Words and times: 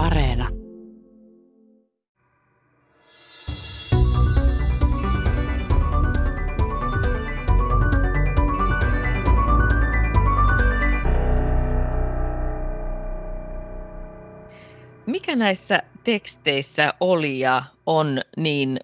Areena. 0.00 0.48
Mikä 15.06 15.36
näissä 15.36 15.82
teksteissä 16.04 16.94
oli 17.00 17.38
ja 17.38 17.62
on 17.86 18.20
niin 18.36 18.80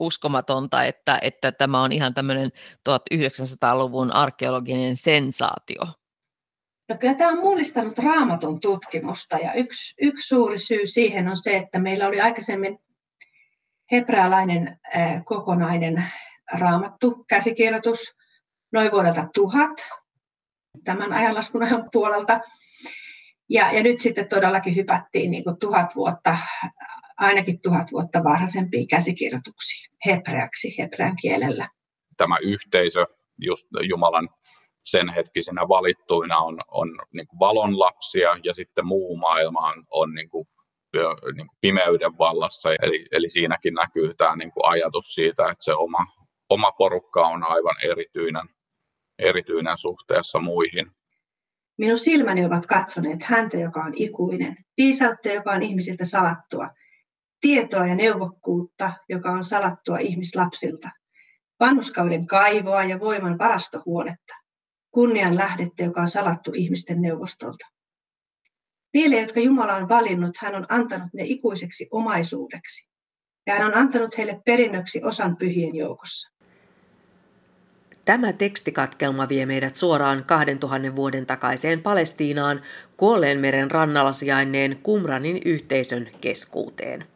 uskomatonta, 0.00 0.84
että, 0.84 1.18
että 1.22 1.52
tämä 1.52 1.82
on 1.82 1.92
ihan 1.92 2.14
tämmöinen 2.14 2.52
1900-luvun 2.88 4.12
arkeologinen 4.12 4.96
sensaatio? 4.96 6.01
No 6.88 6.96
kyllä 6.98 7.14
tämä 7.14 7.30
on 7.30 7.38
mullistanut 7.38 7.98
raamatun 7.98 8.60
tutkimusta 8.60 9.36
ja 9.36 9.52
yksi, 9.54 9.94
yksi 10.00 10.28
suuri 10.28 10.58
syy 10.58 10.86
siihen 10.86 11.28
on 11.28 11.36
se, 11.36 11.56
että 11.56 11.78
meillä 11.78 12.06
oli 12.06 12.20
aikaisemmin 12.20 12.78
hebrealainen 13.92 14.80
äh, 14.96 15.24
kokonainen 15.24 16.04
raamattu, 16.58 17.24
käsikirjoitus, 17.28 18.16
noin 18.72 18.92
vuodelta 18.92 19.28
tuhat, 19.34 19.72
tämän 20.84 21.12
ajanlaskun 21.12 21.62
ajan 21.62 21.88
puolelta. 21.92 22.40
Ja, 23.48 23.72
ja 23.72 23.82
nyt 23.82 24.00
sitten 24.00 24.28
todellakin 24.28 24.76
hypättiin 24.76 25.30
niin 25.30 25.44
kuin 25.44 25.58
tuhat 25.58 25.96
vuotta, 25.96 26.36
ainakin 27.18 27.60
tuhat 27.60 27.92
vuotta 27.92 28.24
varhaisempiin 28.24 28.88
käsikirjoituksiin 28.88 29.96
hebreaksi, 30.06 30.74
hebrean 30.78 31.16
kielellä. 31.16 31.68
Tämä 32.16 32.36
yhteisö, 32.42 33.06
just 33.38 33.66
Jumalan 33.88 34.28
sen 34.82 35.08
hetkisinä 35.08 35.68
valittuina 35.68 36.38
on, 36.38 36.60
on 36.68 36.88
niin 37.12 37.26
kuin 37.26 37.38
valon 37.38 37.78
lapsia 37.78 38.36
ja 38.44 38.54
sitten 38.54 38.86
muu 38.86 39.16
maailma 39.16 39.68
on, 39.68 39.84
on 39.90 40.14
niin 40.14 40.30
kuin, 40.30 40.46
niin 41.36 41.46
kuin 41.48 41.58
pimeyden 41.60 42.18
vallassa. 42.18 42.68
Eli, 42.82 43.06
eli 43.12 43.30
siinäkin 43.30 43.74
näkyy 43.74 44.14
tämä 44.14 44.36
niin 44.36 44.52
kuin 44.52 44.66
ajatus 44.66 45.14
siitä, 45.14 45.42
että 45.42 45.64
se 45.64 45.74
oma, 45.74 46.06
oma 46.50 46.72
porukka 46.72 47.26
on 47.26 47.42
aivan 47.44 47.76
erityinen, 47.84 48.46
erityinen 49.18 49.78
suhteessa 49.78 50.38
muihin. 50.38 50.86
Minun 51.78 51.98
silmäni 51.98 52.44
ovat 52.44 52.66
katsoneet 52.66 53.22
häntä, 53.22 53.56
joka 53.56 53.80
on 53.80 53.92
ikuinen, 53.96 54.56
viisautta, 54.76 55.28
joka 55.28 55.52
on 55.52 55.62
ihmisiltä 55.62 56.04
salattua, 56.04 56.68
tietoa 57.40 57.86
ja 57.86 57.94
neuvokkuutta, 57.94 58.92
joka 59.08 59.30
on 59.30 59.44
salattua 59.44 59.98
ihmislapsilta, 59.98 60.90
vanhuskauden 61.60 62.26
kaivoa 62.26 62.84
ja 62.84 63.00
voiman 63.00 63.38
varastohuonetta, 63.38 64.41
kunnian 64.92 65.36
lähdettä, 65.36 65.84
joka 65.84 66.00
on 66.00 66.08
salattu 66.08 66.52
ihmisten 66.54 67.02
neuvostolta. 67.02 67.66
Niille, 68.94 69.20
jotka 69.20 69.40
Jumala 69.40 69.74
on 69.74 69.88
valinnut, 69.88 70.36
hän 70.38 70.54
on 70.54 70.66
antanut 70.68 71.08
ne 71.14 71.22
ikuiseksi 71.24 71.88
omaisuudeksi, 71.90 72.88
ja 73.46 73.54
hän 73.54 73.66
on 73.66 73.76
antanut 73.76 74.18
heille 74.18 74.40
perinnöksi 74.44 75.00
osan 75.04 75.36
pyhien 75.36 75.76
joukossa. 75.76 76.32
Tämä 78.04 78.32
tekstikatkelma 78.32 79.28
vie 79.28 79.46
meidät 79.46 79.74
suoraan 79.74 80.24
2000 80.24 80.96
vuoden 80.96 81.26
takaiseen 81.26 81.82
Palestiinaan 81.82 82.62
meren 83.40 83.70
rannalla 83.70 84.12
sijainneen 84.12 84.78
Kumranin 84.82 85.40
yhteisön 85.44 86.08
keskuuteen. 86.20 87.11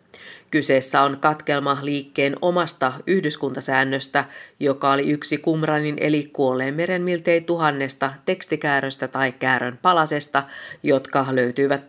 Kyseessä 0.50 1.02
on 1.02 1.18
katkelma 1.20 1.78
liikkeen 1.82 2.36
omasta 2.42 2.92
yhdyskuntasäännöstä, 3.06 4.24
joka 4.60 4.92
oli 4.92 5.10
yksi 5.10 5.38
Kumranin 5.38 5.96
eli 6.00 6.32
meren 6.74 7.02
miltei 7.02 7.40
tuhannesta 7.40 8.12
tekstikääröstä 8.24 9.08
tai 9.08 9.32
käärön 9.32 9.78
palasesta, 9.82 10.42
jotka 10.82 11.26
löytyivät 11.30 11.82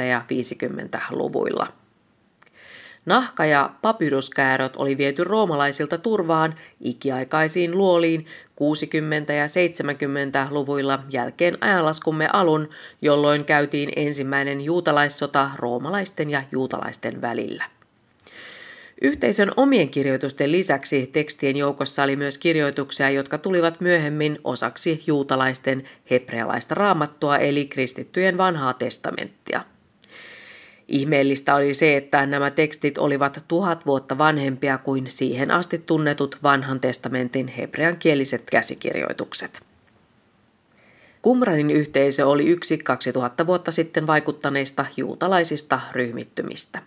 1940- 0.00 0.02
ja 0.02 0.22
50-luvuilla. 0.28 1.66
Nahka- 3.08 3.46
ja 3.46 3.70
papyruskääröt 3.82 4.76
oli 4.76 4.98
viety 4.98 5.24
roomalaisilta 5.24 5.98
turvaan 5.98 6.54
ikiaikaisiin 6.80 7.78
luoliin 7.78 8.26
60- 9.30 9.32
ja 9.32 9.46
70-luvuilla 9.46 10.98
jälkeen 11.10 11.58
ajanlaskumme 11.60 12.28
alun, 12.32 12.68
jolloin 13.02 13.44
käytiin 13.44 13.92
ensimmäinen 13.96 14.60
juutalaissota 14.60 15.50
roomalaisten 15.56 16.30
ja 16.30 16.42
juutalaisten 16.52 17.20
välillä. 17.20 17.64
Yhteisön 19.02 19.52
omien 19.56 19.88
kirjoitusten 19.88 20.52
lisäksi 20.52 21.06
tekstien 21.12 21.56
joukossa 21.56 22.02
oli 22.02 22.16
myös 22.16 22.38
kirjoituksia, 22.38 23.10
jotka 23.10 23.38
tulivat 23.38 23.80
myöhemmin 23.80 24.38
osaksi 24.44 25.02
juutalaisten 25.06 25.88
hebrealaista 26.10 26.74
raamattua 26.74 27.36
eli 27.38 27.66
kristittyjen 27.66 28.38
vanhaa 28.38 28.72
testamenttia. 28.72 29.64
Ihmeellistä 30.88 31.54
oli 31.54 31.74
se, 31.74 31.96
että 31.96 32.26
nämä 32.26 32.50
tekstit 32.50 32.98
olivat 32.98 33.44
tuhat 33.48 33.86
vuotta 33.86 34.18
vanhempia 34.18 34.78
kuin 34.78 35.06
siihen 35.08 35.50
asti 35.50 35.78
tunnetut 35.78 36.38
vanhan 36.42 36.80
testamentin 36.80 37.48
hebreankieliset 37.48 38.42
käsikirjoitukset. 38.50 39.62
Kumranin 41.22 41.70
yhteisö 41.70 42.26
oli 42.26 42.46
yksi 42.46 42.78
2000 42.78 43.46
vuotta 43.46 43.70
sitten 43.70 44.06
vaikuttaneista 44.06 44.86
juutalaisista 44.96 45.80
ryhmittymistä. 45.92 46.82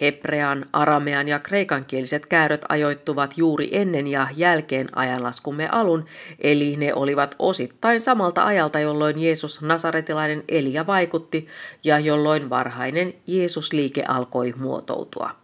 Hebrean, 0.00 0.66
aramean 0.72 1.28
ja 1.28 1.38
kreikankieliset 1.38 2.26
kääröt 2.26 2.64
ajoittuvat 2.68 3.34
juuri 3.36 3.68
ennen 3.72 4.06
ja 4.06 4.28
jälkeen 4.36 4.96
ajanlaskumme 4.96 5.68
alun, 5.72 6.04
eli 6.38 6.76
ne 6.76 6.94
olivat 6.94 7.34
osittain 7.38 8.00
samalta 8.00 8.44
ajalta, 8.44 8.80
jolloin 8.80 9.18
Jeesus 9.18 9.62
Nasaretilainen 9.62 10.44
eli 10.48 10.72
ja 10.72 10.86
vaikutti 10.86 11.46
ja 11.84 11.98
jolloin 11.98 12.50
varhainen 12.50 13.14
Jeesus-liike 13.26 14.04
alkoi 14.08 14.54
muotoutua. 14.56 15.39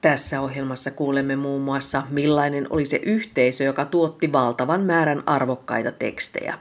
Tässä 0.00 0.40
ohjelmassa 0.40 0.90
kuulemme 0.90 1.36
muun 1.36 1.62
muassa, 1.62 2.02
millainen 2.10 2.66
oli 2.70 2.84
se 2.84 3.00
yhteisö, 3.02 3.64
joka 3.64 3.84
tuotti 3.84 4.32
valtavan 4.32 4.80
määrän 4.80 5.22
arvokkaita 5.26 5.92
tekstejä. 5.92 6.58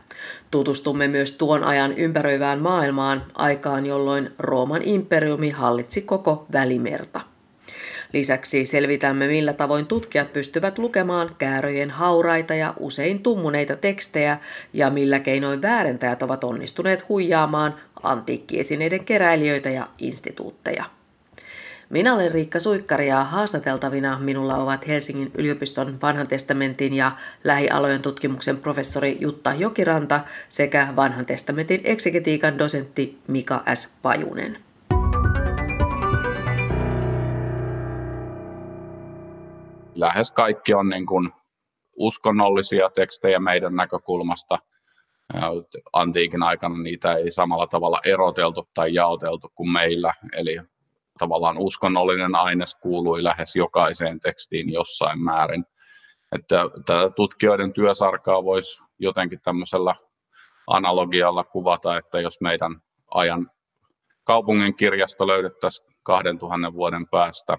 Tutustumme 0.52 1.08
myös 1.08 1.32
tuon 1.32 1.64
ajan 1.64 1.94
ympäröivään 1.94 2.60
maailmaan, 2.60 3.24
aikaan 3.34 3.86
jolloin 3.86 4.32
Rooman 4.40 4.82
imperiumi 4.82 5.50
hallitsi 5.50 6.02
koko 6.02 6.46
välimerta. 6.54 7.22
Lisäksi 8.14 8.66
selvitämme, 8.66 9.28
millä 9.28 9.54
tavoin 9.54 9.86
tutkijat 9.86 10.34
pystyvät 10.34 10.78
lukemaan 10.78 11.36
kääröjen 11.38 11.92
hauraita 11.92 12.54
ja 12.54 12.74
usein 12.80 13.24
tummuneita 13.24 13.76
tekstejä 13.76 14.38
ja 14.74 14.90
millä 14.90 15.20
keinoin 15.20 15.62
väärentäjät 15.62 16.22
ovat 16.22 16.44
onnistuneet 16.44 17.10
huijaamaan 17.10 17.76
antiikkiesineiden 18.04 19.06
keräilijöitä 19.06 19.70
ja 19.70 19.88
instituutteja. 20.00 20.97
Minä 21.90 22.16
olen 22.16 22.32
Riikka 22.32 22.60
Suikkari 22.60 23.08
ja 23.08 23.24
haastateltavina 23.24 24.20
minulla 24.20 24.56
ovat 24.56 24.88
Helsingin 24.88 25.32
yliopiston 25.34 26.02
vanhan 26.02 26.28
testamentin 26.28 26.94
ja 26.94 27.12
lähialojen 27.44 28.02
tutkimuksen 28.02 28.58
professori 28.58 29.18
Jutta 29.22 29.54
Jokiranta 29.54 30.20
sekä 30.50 30.88
vanhan 30.96 31.26
testamentin 31.26 31.82
eksegetiikan 31.84 32.58
dosentti 32.58 33.20
Mika 33.28 33.64
S. 33.74 34.00
Pajunen. 34.02 34.58
Lähes 39.96 40.32
kaikki 40.32 40.74
on 40.74 40.90
niin 40.90 41.06
kuin 41.06 41.30
uskonnollisia 41.98 42.90
tekstejä 42.90 43.40
meidän 43.40 43.76
näkökulmasta. 43.76 44.60
Antiikin 45.94 46.44
aikana 46.44 46.78
niitä 46.78 47.14
ei 47.14 47.32
samalla 47.32 47.68
tavalla 47.68 48.00
eroteltu 48.06 48.68
tai 48.74 48.94
jaoteltu 48.94 49.52
kuin 49.56 49.70
meillä, 49.70 50.14
eli 50.34 50.60
tavallaan 51.18 51.58
uskonnollinen 51.58 52.36
aines 52.36 52.76
kuului 52.76 53.24
lähes 53.24 53.56
jokaiseen 53.56 54.20
tekstiin 54.20 54.74
jossain 54.74 55.24
määrin. 55.24 55.66
Että 56.36 56.66
tätä 56.86 57.10
tutkijoiden 57.16 57.74
työsarkaa 57.74 58.44
voisi 58.44 58.82
jotenkin 59.00 59.40
tämmöisellä 59.42 59.96
analogialla 60.68 61.44
kuvata, 61.44 61.98
että 61.98 62.20
jos 62.20 62.42
meidän 62.42 62.76
ajan 63.12 63.52
kaupungin 64.24 64.76
kirjasto 64.76 65.28
löydettäisiin 65.28 65.96
2000 66.04 66.74
vuoden 66.74 67.08
päästä 67.12 67.58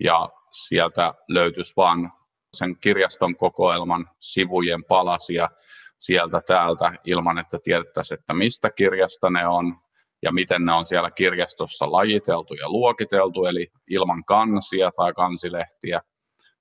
ja 0.00 0.28
sieltä 0.52 1.14
löytyisi 1.28 1.72
vain 1.76 2.10
sen 2.54 2.76
kirjaston 2.80 3.36
kokoelman 3.36 4.10
sivujen 4.20 4.84
palasia 4.88 5.48
sieltä 5.98 6.40
täältä 6.46 6.92
ilman, 7.04 7.38
että 7.38 7.58
tiedettäisiin, 7.64 8.18
että 8.18 8.34
mistä 8.34 8.70
kirjasta 8.70 9.30
ne 9.30 9.46
on, 9.46 9.76
ja 10.24 10.32
miten 10.32 10.64
ne 10.64 10.72
on 10.72 10.86
siellä 10.86 11.10
kirjastossa 11.10 11.92
lajiteltu 11.92 12.54
ja 12.54 12.68
luokiteltu, 12.68 13.44
eli 13.44 13.72
ilman 13.90 14.24
kansia 14.24 14.90
tai 14.96 15.12
kansilehtiä 15.12 16.00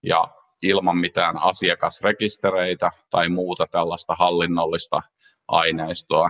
ja 0.03 0.27
ilman 0.61 0.97
mitään 0.97 1.37
asiakasrekistereitä 1.37 2.91
tai 3.09 3.29
muuta 3.29 3.67
tällaista 3.71 4.15
hallinnollista 4.19 5.01
aineistoa, 5.47 6.29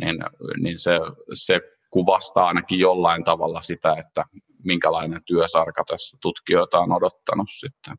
niin, 0.00 0.16
niin 0.62 0.78
se, 0.78 0.92
se 1.34 1.60
kuvastaa 1.90 2.46
ainakin 2.46 2.78
jollain 2.78 3.24
tavalla 3.24 3.60
sitä, 3.60 3.96
että 3.98 4.24
minkälainen 4.64 5.20
työsarka 5.24 5.84
tässä 5.84 6.16
tutkijoita 6.22 6.78
on 6.78 6.92
odottanut 6.92 7.48
sitten. 7.50 7.96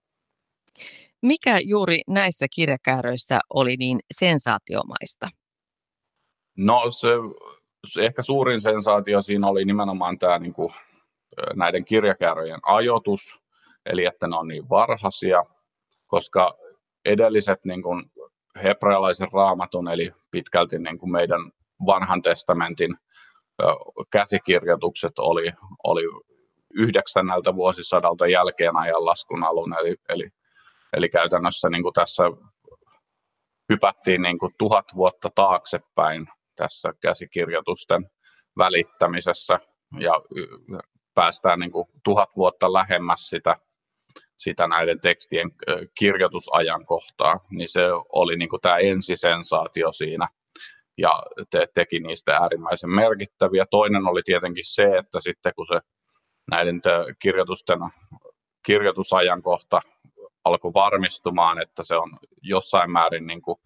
Mikä 1.21 1.59
juuri 1.63 2.01
näissä 2.07 2.45
kirjakääröissä 2.55 3.39
oli 3.53 3.77
niin 3.77 3.99
sensaatiomaista? 4.19 5.29
No 6.57 6.91
se 6.91 7.07
ehkä 7.99 8.21
suurin 8.21 8.61
sensaatio 8.61 9.21
siinä 9.21 9.47
oli 9.47 9.65
nimenomaan 9.65 10.19
tämä 10.19 10.39
niin 10.39 10.53
kuin, 10.53 10.73
näiden 11.55 11.85
kirjakääröjen 11.85 12.59
ajoitus, 12.63 13.39
eli 13.85 14.05
että 14.05 14.27
ne 14.27 14.35
on 14.35 14.47
niin 14.47 14.69
varhaisia, 14.69 15.43
koska 16.07 16.57
edelliset 17.05 17.65
niin 17.65 17.83
kuin 17.83 18.11
hebrealaisen 18.63 19.27
raamatun, 19.33 19.87
eli 19.87 20.11
pitkälti 20.31 20.79
niin 20.79 20.97
kuin 20.97 21.11
meidän 21.11 21.51
vanhan 21.85 22.21
testamentin 22.21 22.95
käsikirjoitukset 24.11 25.19
oli, 25.19 25.51
oli 25.83 26.03
yhdeksänneltä 26.73 27.55
vuosisadalta 27.55 28.27
jälkeen 28.27 28.75
ajan 28.75 29.05
laskun 29.05 29.43
alun, 29.43 29.75
eli, 29.79 29.95
eli, 30.09 30.29
eli 30.93 31.09
käytännössä 31.09 31.69
niin 31.69 31.83
kuin 31.83 31.93
tässä 31.93 32.23
hypättiin 33.69 34.21
niin 34.21 34.39
kuin 34.39 34.53
tuhat 34.57 34.85
vuotta 34.95 35.29
taaksepäin 35.35 36.27
tässä 36.59 36.93
käsikirjoitusten 37.01 38.09
välittämisessä 38.57 39.59
ja 39.99 40.13
päästään 41.13 41.59
niin 41.59 41.71
kuin 41.71 41.87
tuhat 42.03 42.29
vuotta 42.35 42.73
lähemmäs 42.73 43.29
sitä, 43.29 43.55
sitä 44.37 44.67
näiden 44.67 44.99
tekstien 45.01 45.51
kirjoitusajankohtaa, 45.99 47.39
niin 47.49 47.69
se 47.69 47.81
oli 48.13 48.35
niin 48.35 48.49
kuin 48.49 48.61
tämä 48.61 48.77
ensisensaatio 48.77 49.91
siinä 49.91 50.27
ja 50.97 51.23
te, 51.49 51.67
teki 51.73 51.99
niistä 51.99 52.37
äärimmäisen 52.37 52.89
merkittäviä. 52.89 53.65
Toinen 53.71 54.07
oli 54.07 54.21
tietenkin 54.25 54.65
se, 54.65 54.97
että 54.97 55.19
sitten 55.21 55.53
kun 55.55 55.67
se 55.67 55.79
näiden 56.51 56.81
kirjoitusten 57.19 57.79
kirjoitusajankohta 58.65 59.81
alkoi 60.43 60.73
varmistumaan, 60.73 61.61
että 61.61 61.83
se 61.83 61.95
on 61.95 62.17
jossain 62.41 62.91
määrin 62.91 63.27
niin 63.27 63.41
kuin 63.41 63.59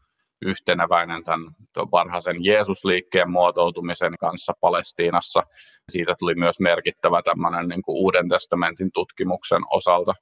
yhteneväinen 0.45 1.23
tämän 1.23 1.47
varhaisen 1.91 2.45
Jeesusliikkeen 2.45 3.29
muotoutumisen 3.29 4.17
kanssa 4.19 4.53
Palestiinassa. 4.61 5.43
Siitä 5.89 6.15
tuli 6.19 6.35
myös 6.35 6.59
merkittävä 6.59 7.21
tämmöinen 7.21 7.67
niin 7.67 7.81
kuin 7.81 7.95
Uuden 7.95 8.29
testamentin 8.29 8.91
tutkimuksen 8.93 9.61
osalta. 9.71 10.13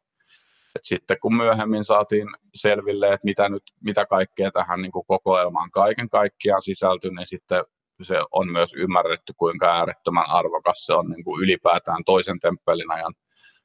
Et 0.75 0.81
sitten 0.83 1.17
kun 1.21 1.35
myöhemmin 1.35 1.83
saatiin 1.83 2.27
selville, 2.55 3.13
että 3.13 3.25
mitä, 3.25 3.49
nyt, 3.49 3.63
mitä 3.83 4.05
kaikkea 4.05 4.51
tähän 4.51 4.81
niin 4.81 4.91
kuin 4.91 5.05
kokoelmaan 5.07 5.71
kaiken 5.71 6.09
kaikkiaan 6.09 6.61
sisältyi, 6.61 7.11
niin 7.11 7.27
sitten 7.27 7.63
se 8.01 8.15
on 8.31 8.51
myös 8.51 8.73
ymmärretty, 8.73 9.33
kuinka 9.37 9.77
äärettömän 9.77 10.29
arvokas 10.29 10.85
se 10.85 10.93
on 10.93 11.09
niin 11.09 11.23
kuin 11.23 11.43
ylipäätään 11.43 12.03
toisen 12.05 12.39
temppelin 12.39 12.91
ajan 12.91 13.13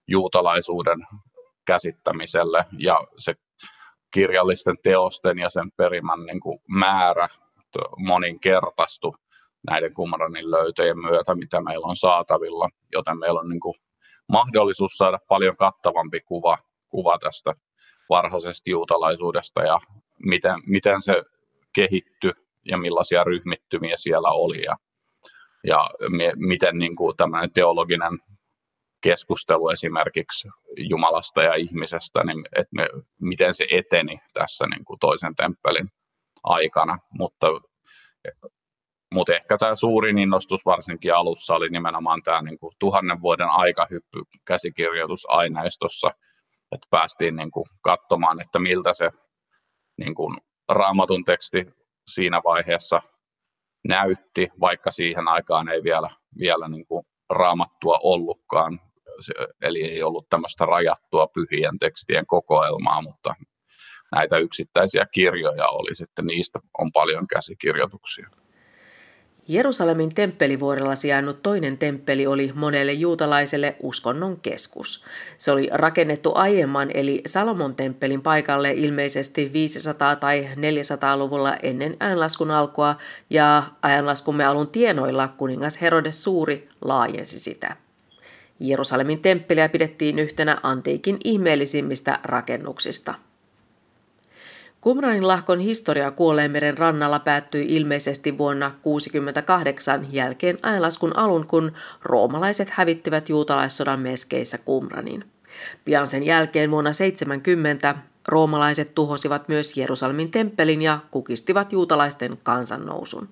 juutalaisuuden 0.09 0.99
käsittämiselle 1.67 2.65
ja 2.79 3.01
se 3.19 3.35
kirjallisten 4.11 4.77
teosten 4.83 5.39
ja 5.39 5.51
sen 5.51 5.73
perimän 5.77 6.27
niin 6.27 6.41
kuin 6.41 6.59
määrä 6.69 7.29
moninkertaistu 7.97 9.17
näiden 9.71 9.93
Qumranin 9.95 10.51
löytöjen 10.51 10.99
myötä, 10.99 11.35
mitä 11.35 11.61
meillä 11.61 11.87
on 11.87 11.97
saatavilla, 11.97 12.69
joten 12.93 13.19
meillä 13.19 13.41
on 13.41 13.49
niin 13.49 13.61
kuin 13.61 13.75
mahdollisuus 14.29 14.93
saada 14.93 15.19
paljon 15.29 15.57
kattavampi 15.57 16.21
kuva, 16.21 16.59
kuva 16.89 17.19
tästä 17.19 17.53
varhaisesta 18.11 18.71
juutalaisuudesta 18.71 19.63
ja 19.63 19.81
miten, 20.19 20.55
miten 20.67 21.03
se 21.03 21.23
kehittyi 21.75 22.33
ja 22.65 22.79
millaisia 22.79 23.25
ryhmittymiä 23.25 23.97
siellä 23.97 24.29
oli 24.29 24.63
ja, 24.63 24.77
ja 25.65 25.91
miten 26.37 26.79
niin 26.79 26.97
kuin 26.97 27.17
tämmöinen 27.17 27.53
teologinen 27.53 28.19
keskustelu 29.01 29.69
esimerkiksi 29.69 30.49
Jumalasta 30.77 31.43
ja 31.43 31.55
ihmisestä, 31.55 32.25
niin 32.25 32.45
että 32.57 32.77
me, 32.77 32.89
miten 33.21 33.55
se 33.55 33.67
eteni 33.71 34.21
tässä 34.35 34.67
niin 34.67 34.85
kuin 34.85 34.99
toisen 34.99 35.35
temppelin 35.35 35.89
aikana, 36.43 36.99
mutta, 37.11 37.47
mutta 39.15 39.35
ehkä 39.35 39.59
tämä 39.59 39.75
suurin 39.75 40.19
innostus 40.19 40.65
varsinkin 40.65 41.15
alussa 41.15 41.55
oli 41.55 41.69
nimenomaan 41.69 42.23
tämä 42.23 42.43
niin 42.43 42.59
kuin 42.59 42.75
tuhannen 42.79 43.23
vuoden 43.23 43.49
aikahyppy 43.49 44.23
käsikirjoitusaineistossa, 44.45 46.11
että 46.73 46.87
päästiin 46.91 47.37
niin 47.37 47.51
kuin 47.51 47.67
katsomaan, 47.81 48.41
että 48.41 48.59
miltä 48.59 48.95
se 48.95 49.11
niin 49.99 50.15
kuin 50.15 50.37
raamatun 50.69 51.25
teksti 51.25 51.67
siinä 52.07 52.41
vaiheessa 52.45 53.03
näytti, 53.89 54.49
vaikka 54.61 54.91
siihen 54.91 55.29
aikaan 55.29 55.69
ei 55.69 55.83
vielä, 55.83 56.11
vielä 56.39 56.69
niin 56.69 56.87
kuin 56.87 57.07
raamattua 57.31 57.99
ollutkaan, 58.03 58.81
eli 59.63 59.83
ei 59.83 60.03
ollut 60.03 60.29
tämmöistä 60.29 60.67
rajattua 60.67 61.27
pyhien 61.27 61.79
tekstien 61.79 62.27
kokoelmaa, 62.27 63.03
mutta 63.03 63.35
näitä 64.13 64.39
yksittäisiä 64.39 65.07
kirjoja 65.13 65.69
oli 65.69 65.95
sitten, 65.95 66.27
niistä 66.27 66.59
on 66.79 66.93
paljon 66.93 67.27
käsikirjoituksia. 67.27 68.29
Jerusalemin 69.49 70.15
temppelivuorella 70.15 70.95
sijainnut 70.95 71.43
toinen 71.43 71.79
temppeli 71.79 72.27
oli 72.27 72.53
monelle 72.55 72.93
juutalaiselle 72.93 73.77
uskonnon 73.83 74.41
keskus. 74.41 75.05
Se 75.39 75.53
oli 75.53 75.69
rakennettu 75.73 76.33
aiemman 76.35 76.91
eli 76.95 77.23
Salomon 77.27 77.75
temppelin 77.75 78.23
paikalle 78.23 78.73
ilmeisesti 78.73 79.51
500- 80.15 80.17
tai 80.21 80.51
400-luvulla 80.55 81.57
ennen 81.63 81.97
äänlaskun 82.01 82.51
alkua 82.51 82.97
ja 83.31 83.63
ajanlaskumme 83.83 84.45
alun 84.45 84.69
tienoilla 84.69 85.29
kuningas 85.29 85.81
Herodes 85.81 86.25
Suuri 86.25 86.69
laajensi 86.85 87.39
sitä. 87.39 87.77
Jerusalemin 88.61 89.23
temppeliä 89.23 89.69
pidettiin 89.69 90.19
yhtenä 90.19 90.59
antiikin 90.63 91.19
ihmeellisimmistä 91.25 92.19
rakennuksista– 92.25 93.15
Kumranin 94.87 95.29
lahkon 95.29 95.61
historia 95.61 96.11
Kuoleenmeren 96.11 96.79
rannalla 96.79 97.19
päättyi 97.19 97.67
ilmeisesti 97.69 98.39
vuonna 98.39 98.73
68 98.83 100.07
jälkeen 100.13 100.59
ajanlaskun 100.63 101.17
alun, 101.17 101.47
kun 101.47 101.73
roomalaiset 102.03 102.71
hävittivät 102.71 103.29
juutalaissodan 103.29 104.01
meskeissä 104.01 104.59
Kumranin. 104.59 105.25
Pian 105.85 106.07
sen 106.07 106.23
jälkeen 106.23 106.71
vuonna 106.71 106.93
70 106.93 107.95
roomalaiset 108.29 108.95
tuhosivat 108.95 109.49
myös 109.49 109.77
Jerusalemin 109.77 110.31
temppelin 110.31 110.83
ja 110.83 110.99
kukistivat 111.11 111.73
juutalaisten 111.73 112.39
kansannousun. 112.43 113.29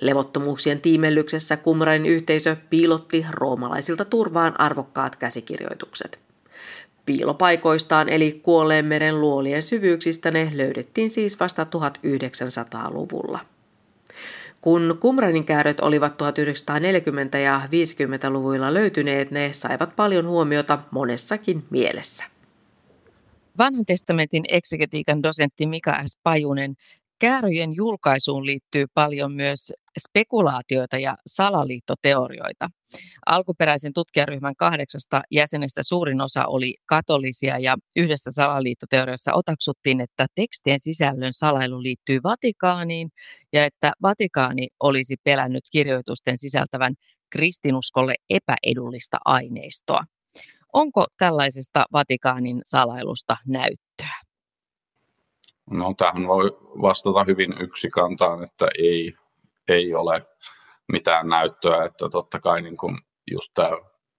Levottomuuksien 0.00 0.80
tiimellyksessä 0.80 1.56
Kumranin 1.56 2.06
yhteisö 2.06 2.56
piilotti 2.70 3.26
roomalaisilta 3.30 4.04
turvaan 4.04 4.60
arvokkaat 4.60 5.16
käsikirjoitukset. 5.16 6.29
Piilopaikoistaan 7.10 8.08
eli 8.08 8.40
kuolleen 8.42 8.86
meren 8.86 9.20
luolien 9.20 9.62
syvyyksistä 9.62 10.30
ne 10.30 10.50
löydettiin 10.54 11.10
siis 11.10 11.40
vasta 11.40 11.64
1900-luvulla. 11.64 13.38
Kun 14.60 14.98
Kumranin 15.00 15.44
kääröt 15.44 15.80
olivat 15.80 16.12
1940- 17.34 17.36
ja 17.36 17.62
50-luvuilla 17.64 18.74
löytyneet, 18.74 19.30
ne 19.30 19.52
saivat 19.52 19.96
paljon 19.96 20.28
huomiota 20.28 20.78
monessakin 20.90 21.64
mielessä. 21.70 22.24
Vanhan 23.58 23.86
testamentin 23.86 24.44
eksegetiikan 24.48 25.22
dosentti 25.22 25.66
Mika 25.66 26.02
S. 26.06 26.18
Pajunen 26.22 26.74
Kääröjen 27.20 27.76
julkaisuun 27.76 28.46
liittyy 28.46 28.86
paljon 28.94 29.32
myös 29.32 29.72
spekulaatioita 29.98 30.98
ja 30.98 31.16
salaliittoteorioita. 31.26 32.68
Alkuperäisen 33.26 33.92
tutkijaryhmän 33.92 34.56
kahdeksasta 34.56 35.22
jäsenestä 35.30 35.82
suurin 35.82 36.20
osa 36.20 36.46
oli 36.46 36.74
katolisia 36.86 37.58
ja 37.58 37.76
yhdessä 37.96 38.30
salaliittoteoriassa 38.32 39.34
otaksuttiin, 39.34 40.00
että 40.00 40.26
tekstien 40.34 40.80
sisällön 40.80 41.32
salailu 41.32 41.82
liittyy 41.82 42.20
Vatikaaniin 42.24 43.08
ja 43.52 43.64
että 43.64 43.92
Vatikaani 44.02 44.68
olisi 44.80 45.16
pelännyt 45.24 45.64
kirjoitusten 45.72 46.38
sisältävän 46.38 46.94
kristinuskolle 47.30 48.14
epäedullista 48.30 49.18
aineistoa. 49.24 50.00
Onko 50.72 51.06
tällaisesta 51.18 51.84
Vatikaanin 51.92 52.62
salailusta 52.64 53.36
näyttöä? 53.46 54.20
No 55.70 55.94
tähän 55.98 56.26
voi 56.28 56.58
vastata 56.82 57.24
hyvin 57.24 57.54
yksikantaan, 57.60 58.44
että 58.44 58.68
ei, 58.78 59.12
ei 59.72 59.94
ole 59.94 60.22
mitään 60.92 61.28
näyttöä, 61.28 61.84
että 61.84 62.08
totta 62.08 62.40
kai 62.40 62.62
niin 62.62 62.76
kuin 62.76 62.98
just 63.30 63.50
tämä 63.54 63.70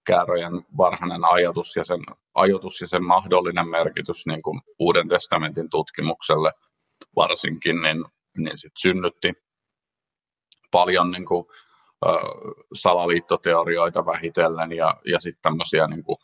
kääröjen 0.06 0.52
varhainen 0.76 1.24
ajatus 1.24 1.76
ja 1.76 1.84
sen, 1.84 2.00
ajoitus 2.34 2.80
ja 2.80 2.88
sen 2.88 3.04
mahdollinen 3.04 3.68
merkitys 3.68 4.26
niin 4.26 4.42
kuin 4.42 4.60
Uuden 4.78 5.08
testamentin 5.08 5.70
tutkimukselle 5.70 6.52
varsinkin, 7.16 7.82
niin, 7.82 8.04
niin 8.36 8.58
sit 8.58 8.72
synnytti 8.78 9.32
paljon 10.70 11.10
niin 11.10 11.26
kuin, 11.26 11.46
ö, 12.06 12.08
salaliittoteorioita 12.74 14.06
vähitellen 14.06 14.72
ja, 14.72 14.94
ja 15.04 15.20
sitten 15.20 15.42
tämmöisiä 15.42 15.86
niin 15.86 16.04
kuin, 16.04 16.16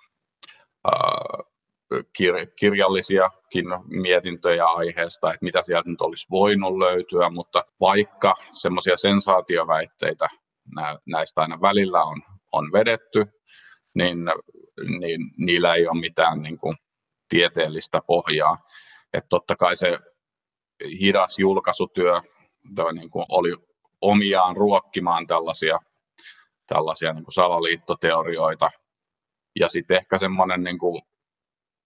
ö, 0.87 0.91
kir- 1.95 2.53
kirjallisiakin 2.57 3.65
mietintöjä 3.89 4.67
aiheesta, 4.67 5.33
että 5.33 5.45
mitä 5.45 5.63
sieltä 5.63 5.91
nyt 5.91 6.01
olisi 6.01 6.27
voinut 6.31 6.79
löytyä, 6.79 7.31
mutta 7.31 7.65
vaikka 7.81 8.35
semmoisia 8.51 8.97
sensaatioväitteitä 8.97 10.29
näistä 11.07 11.41
aina 11.41 11.61
välillä 11.61 12.05
on, 12.05 12.23
on 12.53 12.73
vedetty, 12.73 13.27
niin, 13.95 14.19
niin 15.01 15.21
niillä 15.37 15.75
ei 15.75 15.89
ole 15.89 16.01
mitään 16.01 16.43
niin 16.43 16.59
kuin, 16.59 16.77
tieteellistä 17.29 18.01
pohjaa. 18.07 18.57
Että 19.13 19.29
totta 19.29 19.57
kai 19.57 19.77
se 19.77 19.99
hidas 21.01 21.39
julkaisutyö 21.39 22.21
toi, 22.75 22.95
niin 22.95 23.11
kuin 23.11 23.27
oli 23.29 23.57
omiaan 24.01 24.57
ruokkimaan 24.57 25.27
tällaisia, 25.27 25.79
tällaisia 26.67 27.13
niin 27.13 27.25
kuin 27.25 27.35
salaliittoteorioita. 27.35 28.71
Ja 29.61 29.69
sitten 29.69 29.97
ehkä 29.97 30.19
semmoinen, 30.19 30.65
niin 30.65 30.79
kuin, 30.79 31.03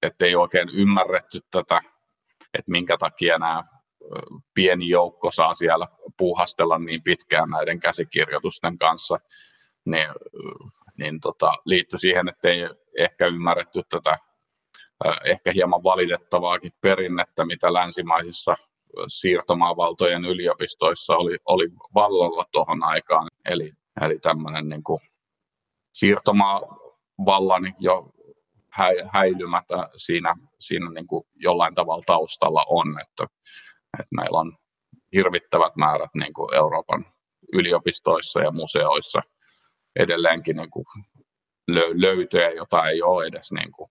että 0.02 0.25
ei 0.25 0.35
oikein 0.37 0.68
ymmärretty 0.68 1.40
tätä, 1.50 1.80
että 2.54 2.73
minkä 2.73 2.97
takia 2.99 3.38
nämä 3.38 3.62
pieni 4.54 4.88
joukko 4.88 5.30
saa 5.30 5.54
siellä 5.54 5.88
puuhastella 6.16 6.78
niin 6.78 7.02
pitkään 7.02 7.50
näiden 7.50 7.80
käsikirjoitusten 7.80 8.78
kanssa, 8.78 9.21
niin, 9.85 10.09
niin 10.99 11.21
tota, 11.21 11.52
liittyi 11.64 11.99
siihen, 11.99 12.28
että 12.28 12.49
ei 12.49 12.68
ehkä 12.99 13.26
ymmärretty 13.26 13.82
tätä 13.88 14.18
ehkä 15.25 15.52
hieman 15.52 15.82
valitettavaakin 15.85 16.73
perinnettä, 16.80 17.44
mitä 17.44 17.73
länsimaisissa 17.73 18.56
siirtomaavaltojen 19.06 20.25
yliopistoissa 20.25 21.16
oli, 21.16 21.38
oli 21.44 21.68
vallalla 21.94 22.44
tuohon 22.52 22.85
aikaan. 22.85 23.28
Eli, 23.49 23.73
eli 24.00 24.18
tämmöinen 24.18 24.68
niin 24.68 24.82
kuin 24.85 25.00
siirtomaavallan 25.92 27.75
jo 27.78 28.12
häilymätä 29.12 29.88
siinä, 29.96 30.34
siinä 30.60 30.90
niin 30.90 31.06
kuin 31.06 31.24
jollain 31.34 31.74
tavalla 31.74 32.02
taustalla 32.06 32.64
on, 32.68 33.00
että, 33.00 33.26
että 33.98 34.14
meillä 34.16 34.40
on 34.40 34.52
hirvittävät 35.14 35.76
määrät 35.76 36.10
niin 36.14 36.32
kuin 36.32 36.54
Euroopan 36.54 37.04
yliopistoissa 37.52 38.40
ja 38.40 38.50
museoissa 38.50 39.20
edelleenkin 39.96 40.56
niin 40.56 40.70
kuin 40.70 40.84
löytöjä, 41.94 42.50
jota 42.50 42.88
ei 42.88 43.02
ole 43.02 43.26
edes 43.26 43.52
niin 43.52 43.72
kuin 43.72 43.90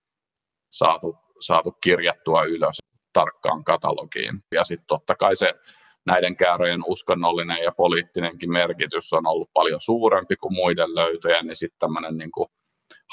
saatu, 0.72 1.18
saatu 1.40 1.72
kirjattua 1.72 2.44
ylös 2.44 2.78
tarkkaan 3.14 3.64
katalogiin. 3.64 4.40
Ja 4.56 4.64
sitten 4.64 4.88
totta 4.88 5.16
kai 5.16 5.36
se 5.36 5.54
näiden 6.06 6.36
kääröjen 6.36 6.82
uskonnollinen 6.88 7.58
ja 7.64 7.72
poliittinenkin 7.72 8.52
merkitys 8.52 9.14
on 9.14 9.28
ollut 9.28 9.50
paljon 9.54 9.82
suurempi 9.82 10.36
kuin 10.36 10.54
muiden 10.54 10.96
löytöjen, 10.96 11.46
niin 11.46 11.56
sitten 11.56 11.80
tämmöinen 11.80 12.18
niin 12.18 12.32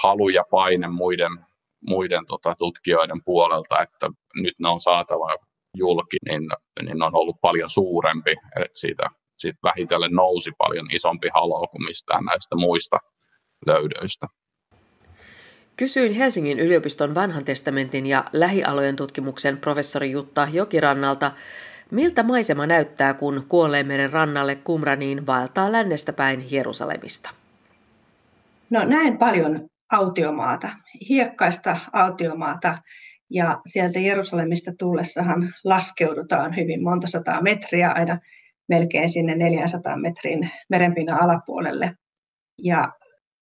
halu 0.02 0.28
ja 0.28 0.44
paine 0.50 0.88
muiden, 0.88 1.32
muiden 1.87 2.26
tota, 2.26 2.54
tutkijoiden 2.58 3.25
puolelta, 3.25 3.82
että 3.82 4.11
nyt 4.35 4.54
ne 4.61 4.68
on 4.68 4.80
saatava 4.80 5.37
julki, 5.76 6.16
niin, 6.28 6.42
niin 6.82 7.02
on 7.02 7.16
ollut 7.16 7.40
paljon 7.40 7.70
suurempi. 7.70 8.35
Et 8.56 8.70
siitä, 8.75 9.11
siitä 9.38 9.58
vähitellen 9.62 10.12
nousi 10.12 10.50
paljon 10.58 10.87
isompi 10.92 11.28
halo 11.35 11.66
kuin 11.66 11.85
mistään 11.85 12.25
näistä 12.25 12.56
muista 12.56 12.99
löydöistä. 13.66 14.26
Kysyin 15.76 16.12
Helsingin 16.12 16.58
yliopiston 16.58 17.14
vanhan 17.14 17.44
testamentin 17.44 18.06
ja 18.06 18.25
lähialojen 18.32 18.97
tutkimuksen 18.97 19.58
professori 19.58 20.11
Jutta 20.11 20.49
Jokirannalta, 20.52 21.32
miltä 21.90 22.23
maisema 22.23 22.66
näyttää, 22.66 23.14
kun 23.14 23.47
meren 23.85 24.12
rannalle 24.12 24.56
Kumraniin 24.56 25.26
vaeltaa 25.26 25.73
lännestä 25.73 26.12
päin 26.12 26.47
Jerusalemista. 26.50 27.30
No 28.70 28.85
näen 28.85 29.18
paljon 29.18 29.68
autiomaata, 29.92 30.68
hiekkaista 31.09 31.78
autiomaata, 31.92 32.78
ja 33.30 33.61
sieltä 33.66 33.99
Jerusalemista 33.99 34.73
tullessahan 34.78 35.54
laskeudutaan 35.64 36.57
hyvin 36.57 36.83
monta 36.83 37.07
sataa 37.07 37.42
metriä 37.42 37.90
aina 37.90 38.18
melkein 38.68 39.09
sinne 39.09 39.35
400 39.35 39.97
metrin 39.97 40.50
merenpinnan 40.71 41.23
alapuolelle. 41.23 41.95
Ja 42.62 42.92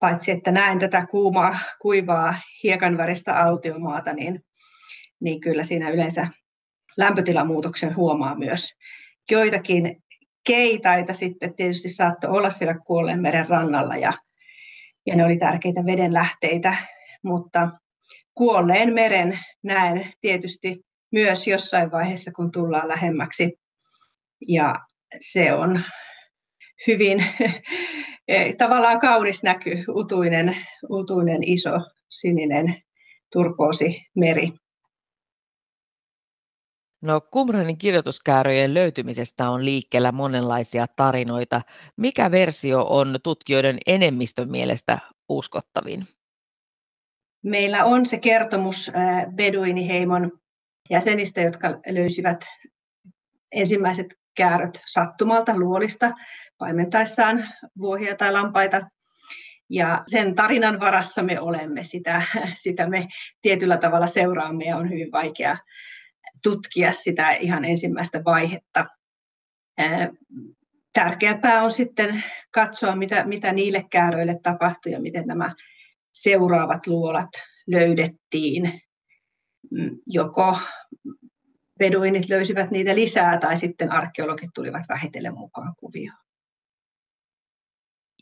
paitsi 0.00 0.30
että 0.30 0.50
näen 0.52 0.78
tätä 0.78 1.06
kuumaa, 1.10 1.58
kuivaa, 1.80 2.34
hiekanväristä 2.62 3.42
autiomaata, 3.42 4.12
niin, 4.12 4.44
niin 5.20 5.40
kyllä 5.40 5.62
siinä 5.64 5.90
yleensä 5.90 6.28
lämpötilamuutoksen 6.96 7.96
huomaa 7.96 8.38
myös. 8.38 8.72
Joitakin 9.30 10.02
keitaita 10.46 11.14
sitten 11.14 11.54
tietysti 11.54 11.88
saattoi 11.88 12.30
olla 12.30 12.50
siellä 12.50 12.74
kuolleen 12.86 13.22
meren 13.22 13.48
rannalla 13.48 13.96
ja, 13.96 14.12
ja 15.06 15.16
ne 15.16 15.24
oli 15.24 15.36
tärkeitä 15.36 15.86
vedenlähteitä, 15.86 16.76
mutta 17.22 17.70
kuolleen 18.34 18.94
meren 18.94 19.38
näen 19.62 20.10
tietysti 20.20 20.80
myös 21.12 21.46
jossain 21.46 21.90
vaiheessa, 21.90 22.32
kun 22.32 22.52
tullaan 22.52 22.88
lähemmäksi. 22.88 23.58
Ja 24.48 24.74
se 25.20 25.52
on 25.52 25.80
hyvin 26.86 27.24
tavallaan 28.58 28.98
kaunis 28.98 29.42
näky, 29.42 29.84
utuinen, 29.88 30.56
utuinen 30.90 31.42
iso 31.42 31.80
sininen 32.10 32.82
turkoosi 33.32 34.06
meri. 34.16 34.52
No 37.06 37.20
Qumranin 37.20 37.78
kirjoituskääröjen 37.78 38.74
löytymisestä 38.74 39.50
on 39.50 39.64
liikkeellä 39.64 40.12
monenlaisia 40.12 40.86
tarinoita. 40.96 41.62
Mikä 41.96 42.30
versio 42.30 42.82
on 42.82 43.18
tutkijoiden 43.22 43.78
enemmistön 43.86 44.50
mielestä 44.50 44.98
uskottavin? 45.28 46.06
Meillä 47.44 47.84
on 47.84 48.06
se 48.06 48.18
kertomus 48.18 48.92
Beduiniheimon 49.34 50.32
jäsenistä, 50.90 51.40
jotka 51.40 51.68
löysivät 51.90 52.44
ensimmäiset 53.52 54.18
kääröt 54.36 54.82
sattumalta 54.86 55.58
luolista 55.58 56.12
paimentaessaan 56.58 57.44
vuohia 57.78 58.16
tai 58.16 58.32
lampaita. 58.32 58.90
Ja 59.70 60.02
sen 60.06 60.34
tarinan 60.34 60.80
varassa 60.80 61.22
me 61.22 61.40
olemme, 61.40 61.82
sitä, 61.82 62.22
sitä 62.64 62.88
me 62.88 63.08
tietyllä 63.42 63.76
tavalla 63.76 64.06
seuraamme 64.06 64.64
ja 64.64 64.76
on 64.76 64.90
hyvin 64.90 65.12
vaikea 65.12 65.56
tutkia 66.42 66.92
sitä 66.92 67.30
ihan 67.30 67.64
ensimmäistä 67.64 68.24
vaihetta. 68.24 68.86
Tärkeämpää 70.92 71.62
on 71.62 71.70
sitten 71.70 72.22
katsoa, 72.50 72.96
mitä, 72.96 73.24
mitä 73.24 73.52
niille 73.52 73.84
kääröille 73.90 74.38
tapahtui 74.42 74.92
ja 74.92 75.00
miten 75.00 75.26
nämä 75.26 75.50
seuraavat 76.12 76.86
luolat 76.86 77.30
löydettiin. 77.66 78.72
Mm, 79.70 79.90
joko 80.06 80.58
beduinit 81.78 82.28
löysivät 82.28 82.70
niitä 82.70 82.94
lisää 82.94 83.38
tai 83.38 83.56
sitten 83.56 83.92
arkeologit 83.92 84.50
tulivat 84.54 84.82
vähitellen 84.88 85.34
mukaan 85.34 85.74
kuvioon. 85.76 86.25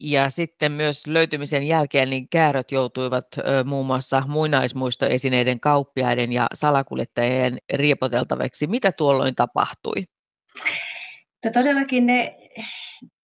Ja 0.06 0.30
sitten 0.30 0.72
myös 0.72 1.06
löytymisen 1.06 1.62
jälkeen 1.62 2.10
niin 2.10 2.28
kääröt 2.28 2.72
joutuivat 2.72 3.26
ö, 3.38 3.64
muun 3.64 3.86
muassa 3.86 4.22
muinaismuistoesineiden 4.26 5.60
kauppiaiden 5.60 6.32
ja 6.32 6.46
salakuljettajien 6.54 7.58
riepoteltaviksi. 7.74 8.66
Mitä 8.66 8.92
tuolloin 8.92 9.34
tapahtui? 9.34 10.04
No 11.44 11.50
todellakin 11.52 12.06
ne 12.06 12.36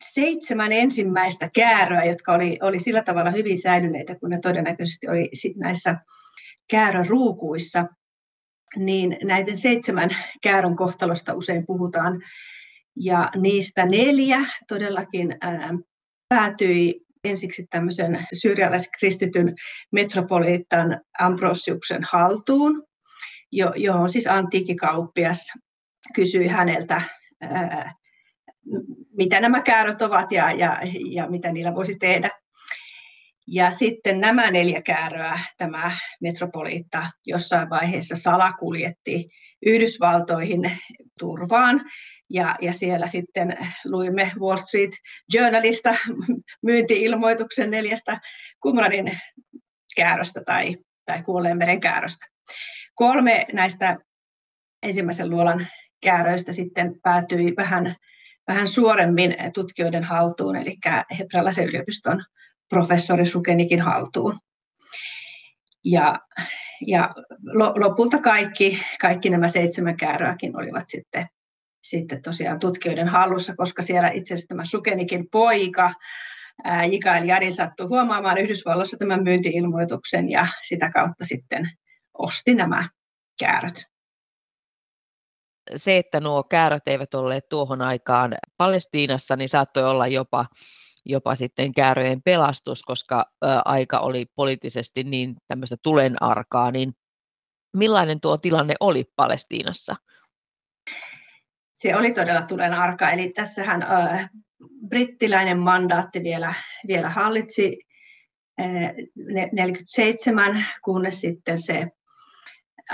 seitsemän 0.04 0.72
ensimmäistä 0.72 1.50
kääröä, 1.54 2.04
jotka 2.04 2.32
oli, 2.32 2.58
oli 2.62 2.78
sillä 2.78 3.02
tavalla 3.02 3.30
hyvin 3.30 3.58
säilyneitä, 3.58 4.18
kun 4.18 4.30
ne 4.30 4.38
todennäköisesti 4.42 5.08
oli 5.08 5.30
näissä 5.56 5.96
kääröruukuissa, 6.70 7.86
niin 8.76 9.16
näiden 9.24 9.58
seitsemän 9.58 10.10
käärön 10.42 10.76
kohtalosta 10.76 11.34
usein 11.34 11.66
puhutaan. 11.66 12.22
Ja 12.96 13.28
niistä 13.36 13.86
neljä 13.86 14.40
todellakin 14.68 15.36
päätyi 16.30 17.00
ensiksi 17.24 17.66
tämmöisen 17.70 18.26
syyrialaiskristityn 18.34 19.54
metropoliitan 19.92 21.00
Ambrosiuksen 21.18 22.00
haltuun, 22.10 22.82
johon 23.76 24.08
siis 24.08 24.26
antiikikauppias 24.26 25.46
kysyi 26.14 26.46
häneltä, 26.46 27.02
mitä 29.16 29.40
nämä 29.40 29.62
kääröt 29.62 30.02
ovat 30.02 30.32
ja, 30.32 30.52
ja, 30.52 30.78
ja 31.10 31.30
mitä 31.30 31.52
niillä 31.52 31.74
voisi 31.74 31.96
tehdä. 31.96 32.30
Ja 33.46 33.70
sitten 33.70 34.20
nämä 34.20 34.50
neljä 34.50 34.82
kääröä 34.82 35.38
tämä 35.58 35.92
metropoliitta 36.20 37.06
jossain 37.26 37.70
vaiheessa 37.70 38.16
salakuljetti 38.16 39.26
Yhdysvaltoihin 39.66 40.72
turvaan. 41.18 41.80
Ja, 42.30 42.56
ja 42.60 42.72
siellä 42.72 43.06
sitten 43.06 43.58
luimme 43.84 44.32
Wall 44.40 44.56
Street 44.56 44.90
Journalista 45.32 45.96
myyntiilmoituksen 46.66 47.70
neljästä 47.70 48.20
Kumranin 48.60 49.18
kääröstä 49.96 50.42
tai, 50.46 50.76
tai 51.04 51.22
kuolleen 51.22 51.58
meren 51.58 51.80
kääröstä. 51.80 52.26
Kolme 52.94 53.44
näistä 53.52 53.96
ensimmäisen 54.82 55.30
luolan 55.30 55.66
kääröistä 56.02 56.52
sitten 56.52 57.00
päätyi 57.02 57.54
vähän, 57.56 57.94
vähän 58.48 58.68
suoremmin 58.68 59.36
tutkijoiden 59.54 60.04
haltuun, 60.04 60.56
eli 60.56 60.76
Hebrealaisen 61.18 61.68
yliopiston 61.68 62.24
professori 62.68 63.26
Sukenikin 63.26 63.80
haltuun. 63.80 64.38
Ja, 65.84 66.20
ja 66.86 67.10
lopulta 67.74 68.18
kaikki, 68.18 68.82
kaikki 69.00 69.30
nämä 69.30 69.48
seitsemän 69.48 69.96
kääröäkin 69.96 70.56
olivat 70.56 70.84
sitten, 70.86 71.26
sitten 71.82 72.22
tosiaan 72.22 72.60
tutkijoiden 72.60 73.08
hallussa, 73.08 73.56
koska 73.56 73.82
siellä 73.82 74.08
itse 74.08 74.34
asiassa 74.34 74.48
tämä 74.48 74.64
Sukenikin 74.64 75.28
poika, 75.30 75.92
Jikael 76.90 77.24
Jadin 77.24 77.52
sattui 77.52 77.86
huomaamaan 77.86 78.38
Yhdysvalloissa 78.38 78.96
tämän 78.96 79.22
myyntiilmoituksen 79.22 80.30
ja 80.30 80.46
sitä 80.62 80.90
kautta 80.90 81.24
sitten 81.24 81.70
osti 82.18 82.54
nämä 82.54 82.88
kääröt. 83.38 83.90
se, 85.76 85.98
että 85.98 86.20
nuo 86.20 86.42
kääröt 86.42 86.88
eivät 86.88 87.14
olleet 87.14 87.48
tuohon 87.48 87.82
aikaan 87.82 88.34
Palestiinassa, 88.56 89.36
niin 89.36 89.48
saattoi 89.48 89.84
olla 89.84 90.06
jopa, 90.06 90.46
jopa 91.04 91.34
sitten 91.34 91.72
kääröjen 91.72 92.22
pelastus, 92.22 92.82
koska 92.82 93.24
aika 93.64 93.98
oli 93.98 94.26
poliittisesti 94.36 95.04
niin 95.04 95.36
tämmöistä 95.48 95.76
tulenarkaa, 95.82 96.70
niin 96.70 96.92
millainen 97.76 98.20
tuo 98.20 98.38
tilanne 98.38 98.74
oli 98.80 99.04
Palestiinassa? 99.16 99.96
Se 101.80 101.96
oli 101.96 102.12
todella 102.12 102.42
tulen 102.42 102.74
arka, 102.74 103.10
eli 103.10 103.32
tässähän 103.32 103.82
äh, 103.82 104.30
brittiläinen 104.88 105.58
mandaatti 105.58 106.22
vielä, 106.22 106.54
vielä 106.86 107.08
hallitsi 107.08 107.78
äh, 108.60 108.92
47, 109.52 110.64
kunnes 110.84 111.20
sitten 111.20 111.58
se 111.58 111.86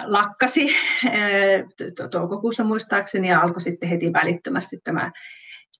lakkasi 0.05 0.69
äh, 1.07 1.13
toukokuussa 2.11 2.65
muistaakseni 2.65 3.29
ja 3.29 3.41
alkoi 3.41 3.63
sitten 3.63 3.89
heti 3.89 4.13
välittömästi 4.13 4.79
tämä 4.85 5.11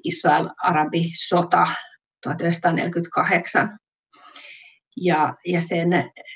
Israel-Arabi-sota 0.05 1.67
1948. 2.23 3.79
Ja, 4.97 5.35
ja 5.47 5.61
sen 5.61 5.89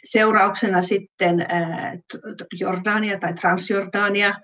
seurauksena 0.05 0.83
sitten 0.83 1.47
Jordania 2.61 3.19
tai 3.19 3.35
Transjordania 3.35 4.35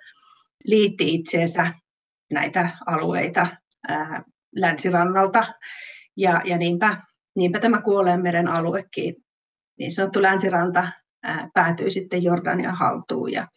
liitti 0.64 1.14
itseensä 1.14 1.73
näitä 2.33 2.71
alueita 2.87 3.47
länsirannalta. 4.56 5.47
Ja, 6.16 6.40
ja 6.45 6.59
niinpä, 6.59 6.97
niinpä 7.37 7.59
tämä 7.61 7.83
Kuoleenmeren 7.83 8.49
aluekin, 8.49 9.14
niin 9.78 9.92
sanottu 9.92 10.23
länsiranta, 10.23 10.88
päätyi 11.54 11.90
sitten 11.90 12.23
Jordanian 12.23 12.75
haltuun. 12.75 13.33
Ja, 13.33 13.49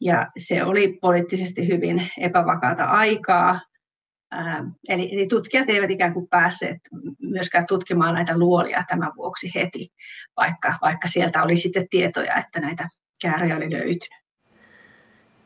ja 0.00 0.26
se 0.36 0.64
oli 0.64 0.98
poliittisesti 1.00 1.68
hyvin 1.68 2.02
epävakaata 2.18 2.84
aikaa. 2.84 3.60
Eli, 4.88 5.14
eli 5.14 5.26
tutkijat 5.26 5.70
eivät 5.70 5.90
ikään 5.90 6.14
kuin 6.14 6.28
päässeet 6.28 6.78
myöskään 7.22 7.66
tutkimaan 7.66 8.14
näitä 8.14 8.38
luolia 8.38 8.84
tämän 8.88 9.12
vuoksi 9.16 9.50
heti, 9.54 9.88
vaikka, 10.36 10.74
vaikka 10.82 11.08
sieltä 11.08 11.42
oli 11.42 11.56
sitten 11.56 11.88
tietoja, 11.90 12.36
että 12.36 12.60
näitä 12.60 12.88
kääröjä 13.22 13.56
oli 13.56 13.70
löytynyt. 13.70 14.17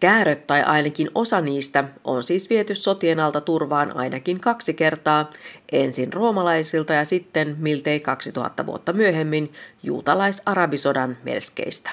Kääröt 0.03 0.47
tai 0.47 0.63
ainakin 0.63 1.11
osa 1.15 1.41
niistä 1.41 1.85
on 2.05 2.23
siis 2.23 2.51
viety 2.51 2.75
sotien 2.75 3.21
alta 3.21 3.41
turvaan 3.41 3.97
ainakin 3.97 4.41
kaksi 4.41 4.75
kertaa, 4.75 5.31
ensin 5.73 6.13
roomalaisilta 6.13 6.93
ja 6.93 7.05
sitten 7.05 7.57
miltei 7.59 8.01
2000 8.01 8.67
vuotta 8.67 8.93
myöhemmin 8.93 9.53
juutalais-arabisodan 9.83 11.19
melskeistä. 11.23 11.91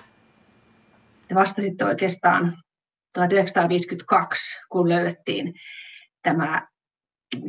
Te 1.27 1.35
vastasitte 1.35 1.85
oikeastaan 1.85 2.57
1952, 3.13 4.57
kun 4.71 4.89
löydettiin 4.89 5.53
tämä 6.23 6.67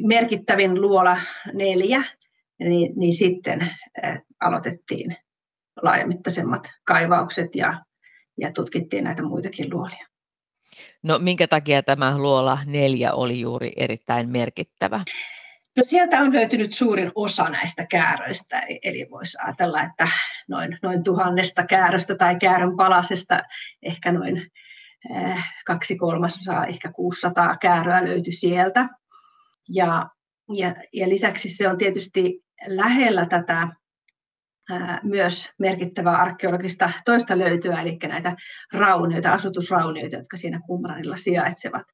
merkittävin 0.06 0.80
luola 0.80 1.20
neljä, 1.52 2.02
niin, 2.58 2.92
niin 2.96 3.14
sitten 3.14 3.68
aloitettiin 4.40 5.16
laajamittaisemmat 5.82 6.68
kaivaukset 6.84 7.54
ja, 7.54 7.84
ja 8.40 8.52
tutkittiin 8.52 9.04
näitä 9.04 9.22
muitakin 9.22 9.74
luolia. 9.74 10.09
No 11.02 11.18
minkä 11.18 11.48
takia 11.48 11.82
tämä 11.82 12.18
luola 12.18 12.58
neljä 12.66 13.12
oli 13.12 13.40
juuri 13.40 13.72
erittäin 13.76 14.28
merkittävä? 14.28 15.04
No 15.76 15.82
sieltä 15.86 16.20
on 16.20 16.32
löytynyt 16.32 16.72
suurin 16.72 17.12
osa 17.14 17.48
näistä 17.48 17.86
kääröistä, 17.86 18.62
eli 18.82 19.06
voisi 19.10 19.38
ajatella, 19.44 19.82
että 19.82 20.08
noin, 20.48 20.78
noin 20.82 21.02
tuhannesta 21.02 21.66
kääröstä 21.66 22.14
tai 22.14 22.36
käärön 22.38 22.76
palasesta 22.76 23.42
ehkä 23.82 24.12
noin 24.12 24.36
eh, 25.16 25.44
kaksi 25.66 25.96
kolmasosaa, 25.96 26.66
ehkä 26.66 26.92
600 26.92 27.56
kääröä 27.56 28.04
löytyi 28.04 28.32
sieltä. 28.32 28.88
Ja, 29.74 30.08
ja, 30.54 30.74
ja 30.92 31.08
lisäksi 31.08 31.48
se 31.48 31.68
on 31.68 31.78
tietysti 31.78 32.44
lähellä 32.66 33.26
tätä 33.26 33.68
myös 35.02 35.48
merkittävää 35.58 36.16
arkeologista 36.16 36.90
toista 37.04 37.38
löytyä, 37.38 37.80
eli 37.80 37.98
näitä 38.08 38.36
raunioita, 38.72 39.32
asutusraunioita, 39.32 40.16
jotka 40.16 40.36
siinä 40.36 40.60
Qumranilla 40.68 41.16
sijaitsevat. 41.16 41.86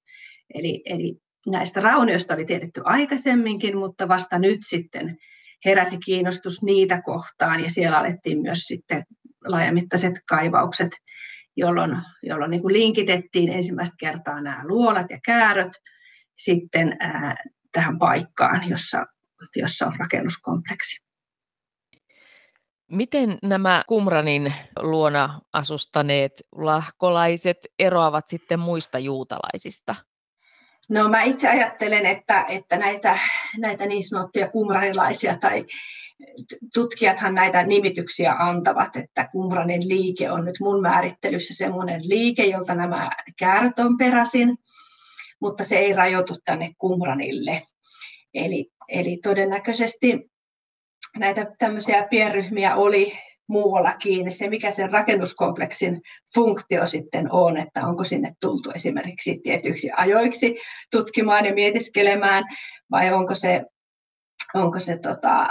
Eli, 0.55 0.83
eli 0.85 1.17
näistä 1.47 1.81
raunioista 1.81 2.35
oli 2.35 2.45
tiedetty 2.45 2.83
aikaisemminkin, 2.85 3.79
mutta 3.79 4.09
vasta 4.09 4.39
nyt 4.39 4.61
sitten 4.69 5.17
heräsi 5.65 5.99
kiinnostus 5.99 6.63
niitä 6.63 7.03
kohtaan, 7.03 7.63
ja 7.63 7.71
siellä 7.71 7.99
alettiin 7.99 8.43
myös 8.43 8.59
sitten 8.59 9.03
laajamittaiset 9.45 10.15
kaivaukset, 10.29 10.91
jolloin, 11.57 11.97
jolloin 12.23 12.51
niin 12.51 12.63
kuin 12.63 12.73
linkitettiin 12.73 13.53
ensimmäistä 13.53 13.97
kertaa 14.01 14.41
nämä 14.41 14.61
luolat 14.65 15.11
ja 15.11 15.19
kääröt 15.25 15.73
sitten 16.37 16.97
ää, 17.01 17.35
tähän 17.73 17.99
paikkaan, 17.99 18.69
jossa, 18.69 19.07
jossa 19.57 19.87
on 19.87 19.97
rakennuskompleksi. 19.99 21.06
Miten 22.91 23.39
nämä 23.43 23.83
Kumranin 23.89 24.55
luona 24.81 25.41
asustaneet 25.53 26.33
lahkolaiset 26.53 27.57
eroavat 27.79 28.29
sitten 28.29 28.59
muista 28.59 28.99
juutalaisista? 28.99 29.95
No 30.89 31.09
mä 31.09 31.23
itse 31.23 31.49
ajattelen, 31.49 32.07
että, 32.07 32.45
että 32.49 32.77
näitä, 32.77 33.19
näitä 33.59 33.87
niin 33.87 34.09
sanottuja 34.09 34.49
kumranilaisia 34.49 35.37
tai 35.37 35.65
tutkijathan 36.75 37.35
näitä 37.35 37.63
nimityksiä 37.63 38.35
antavat, 38.39 38.97
että 38.97 39.29
kumranin 39.33 39.89
liike 39.89 40.31
on 40.31 40.45
nyt 40.45 40.57
mun 40.61 40.83
määrittelyssä 40.83 41.55
semmoinen 41.55 42.01
liike, 42.05 42.45
jolta 42.45 42.75
nämä 42.75 43.11
kääröt 43.39 43.79
on 43.79 43.97
peräisin, 43.97 44.57
mutta 45.41 45.65
se 45.65 45.79
ei 45.79 45.93
rajoitu 45.93 46.37
tänne 46.45 46.71
kumranille. 46.79 47.63
Eli, 48.35 48.71
eli 48.89 49.19
todennäköisesti 49.23 50.31
näitä 51.19 51.47
tämmöisiä 51.59 52.07
pienryhmiä 52.11 52.77
oli 52.77 53.13
muuallakin. 53.49 54.33
Se, 54.33 54.49
mikä 54.49 54.71
sen 54.71 54.91
rakennuskompleksin 54.91 56.03
funktio 56.35 56.87
sitten 56.87 57.33
on, 57.33 57.57
että 57.57 57.87
onko 57.87 58.05
sinne 58.05 58.33
tultu 58.41 58.71
esimerkiksi 58.75 59.41
tietyiksi 59.43 59.91
ajoiksi 59.97 60.57
tutkimaan 60.91 61.47
ja 61.47 61.55
mietiskelemään, 61.55 62.45
vai 62.91 63.13
onko 63.13 63.35
se, 63.35 63.63
onko 64.55 64.81
se 64.81 64.99
tota, 64.99 65.47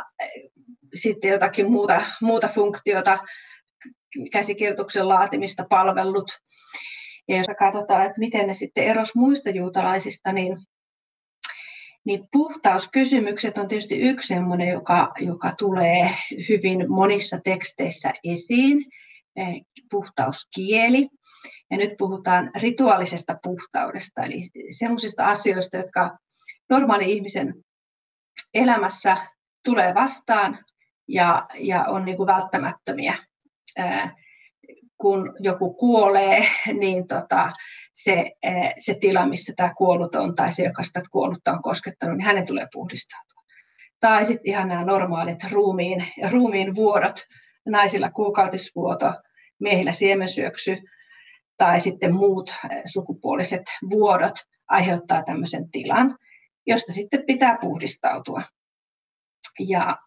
sitten 0.96 1.32
jotakin 1.32 1.72
muuta, 1.72 2.02
muuta 2.22 2.48
funktiota, 2.48 3.20
käsikirjoituksen 4.32 5.10
laatimista 5.10 5.66
palvellut. 5.70 6.32
Ja 7.28 7.38
jos 7.38 7.48
katsotaan, 7.60 8.02
että 8.02 8.20
miten 8.20 8.48
ne 8.48 8.54
sitten 8.54 8.84
eros 8.84 9.16
muista 9.16 9.50
juutalaisista, 9.50 10.32
niin 10.34 10.58
niin 12.06 12.28
puhtauskysymykset 12.32 13.58
on 13.58 13.68
tietysti 13.68 14.00
yksi 14.00 14.28
sellainen, 14.28 14.70
joka, 14.70 15.14
joka 15.20 15.52
tulee 15.58 16.10
hyvin 16.50 16.92
monissa 16.92 17.40
teksteissä 17.44 18.14
esiin, 18.24 18.86
eh, 19.36 19.62
puhtauskieli. 19.92 21.10
Ja 21.72 21.78
nyt 21.78 21.92
puhutaan 21.98 22.52
rituaalisesta 22.62 23.38
puhtaudesta, 23.44 24.24
eli 24.24 24.42
sellaisista 24.70 25.26
asioista, 25.26 25.78
jotka 25.78 26.18
normaali 26.70 27.12
ihmisen 27.12 27.54
elämässä 28.54 29.18
tulee 29.64 29.94
vastaan 29.94 30.58
ja, 31.08 31.46
ja 31.60 31.86
on 31.88 32.06
niin 32.06 32.18
kuin 32.18 32.28
välttämättömiä. 32.28 33.16
Eh, 33.78 34.12
kun 34.98 35.36
joku 35.40 35.74
kuolee, 35.74 36.46
niin 36.82 37.08
tota, 37.08 37.54
se, 37.96 38.32
eh, 38.44 38.74
se 38.80 38.96
tila, 39.00 39.28
missä 39.28 39.54
tämä 39.56 39.74
kuollut 39.78 40.16
on, 40.16 40.36
tai 40.36 40.52
se, 40.52 40.64
joka 40.64 40.84
sitä 40.84 41.02
kuollutta 41.12 41.52
on 41.52 41.62
koskettanut, 41.62 42.18
niin 42.18 42.26
hänen 42.26 42.48
tulee 42.48 42.68
puhdistautua. 42.74 43.44
Tai 44.00 44.26
sitten 44.26 44.52
ihan 44.52 44.68
nämä 44.68 44.86
normaalit 44.86 45.52
ruumiin, 45.52 46.08
ruumiin 46.32 46.76
vuodot, 46.76 47.16
naisilla 47.66 48.12
kuukautisvuoto, 48.12 49.14
miehillä 49.60 49.92
siemensyöksy, 49.92 50.78
tai 51.58 51.80
sitten 51.80 52.14
muut 52.14 52.50
eh, 52.50 52.82
sukupuoliset 52.86 53.64
vuodot 53.90 54.36
aiheuttaa 54.68 55.24
tämmöisen 55.24 55.72
tilan, 55.72 56.18
josta 56.68 56.94
sitten 56.94 57.24
pitää 57.28 57.58
puhdistautua. 57.62 58.42
Ja, 59.60 59.98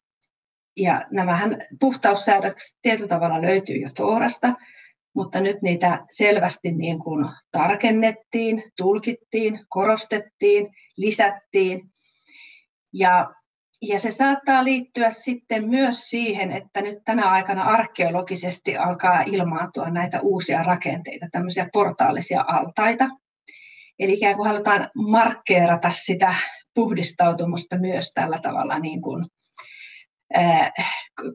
ja 0.77 1.07
nämähän 1.11 1.57
puhtaussäädökset 1.81 2.79
tietyllä 2.83 3.09
tavalla 3.09 3.42
löytyy 3.42 3.77
jo 3.77 3.88
Toorasta, 3.96 4.55
mutta 5.19 5.41
nyt 5.41 5.63
niitä 5.63 6.05
selvästi 6.11 6.73
niin 6.73 6.99
kuin 6.99 7.27
tarkennettiin, 7.51 8.63
tulkittiin, 8.77 9.61
korostettiin, 9.69 10.69
lisättiin. 10.97 11.91
Ja, 12.93 13.31
ja 13.83 13.99
se 13.99 14.11
saattaa 14.11 14.65
liittyä 14.65 15.11
sitten 15.11 15.69
myös 15.69 16.11
siihen, 16.11 16.53
että 16.53 16.83
nyt 16.83 16.99
tänä 17.05 17.31
aikana 17.31 17.63
arkeologisesti 17.63 18.77
alkaa 18.77 19.23
ilmaantua 19.23 19.91
näitä 19.91 20.21
uusia 20.21 20.63
rakenteita, 20.63 21.27
tämmöisiä 21.33 21.69
portaalisia 21.73 22.45
altaita. 22.49 23.09
Eli 23.99 24.13
ikään 24.13 24.37
kuin 24.37 24.49
halutaan 24.49 24.91
markkeerata 25.11 25.93
sitä 25.93 26.35
puhdistautumasta 26.75 27.79
myös 27.79 28.11
tällä 28.15 28.39
tavalla 28.43 28.79
niin 28.79 29.03
kuin, 29.03 29.27
äh, 30.37 30.73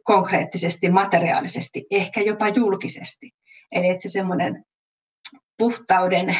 konkreettisesti, 0.03 0.89
materiaalisesti, 0.89 1.85
ehkä 1.91 2.21
jopa 2.21 2.47
julkisesti. 2.47 3.31
Eli 3.71 3.87
että 3.87 4.01
se 4.01 4.09
semmoinen 4.09 4.65
puhtauden 5.57 6.37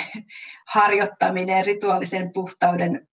harjoittaminen, 0.67 1.65
rituaalisen 1.65 2.33
puhtauden, 2.33 3.07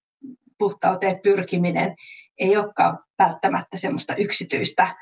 puhtauteen 0.59 1.21
pyrkiminen 1.23 1.97
ei 2.39 2.57
olekaan 2.57 2.99
välttämättä 3.19 3.77
semmoista 3.77 4.15
yksityistä, 4.15 4.97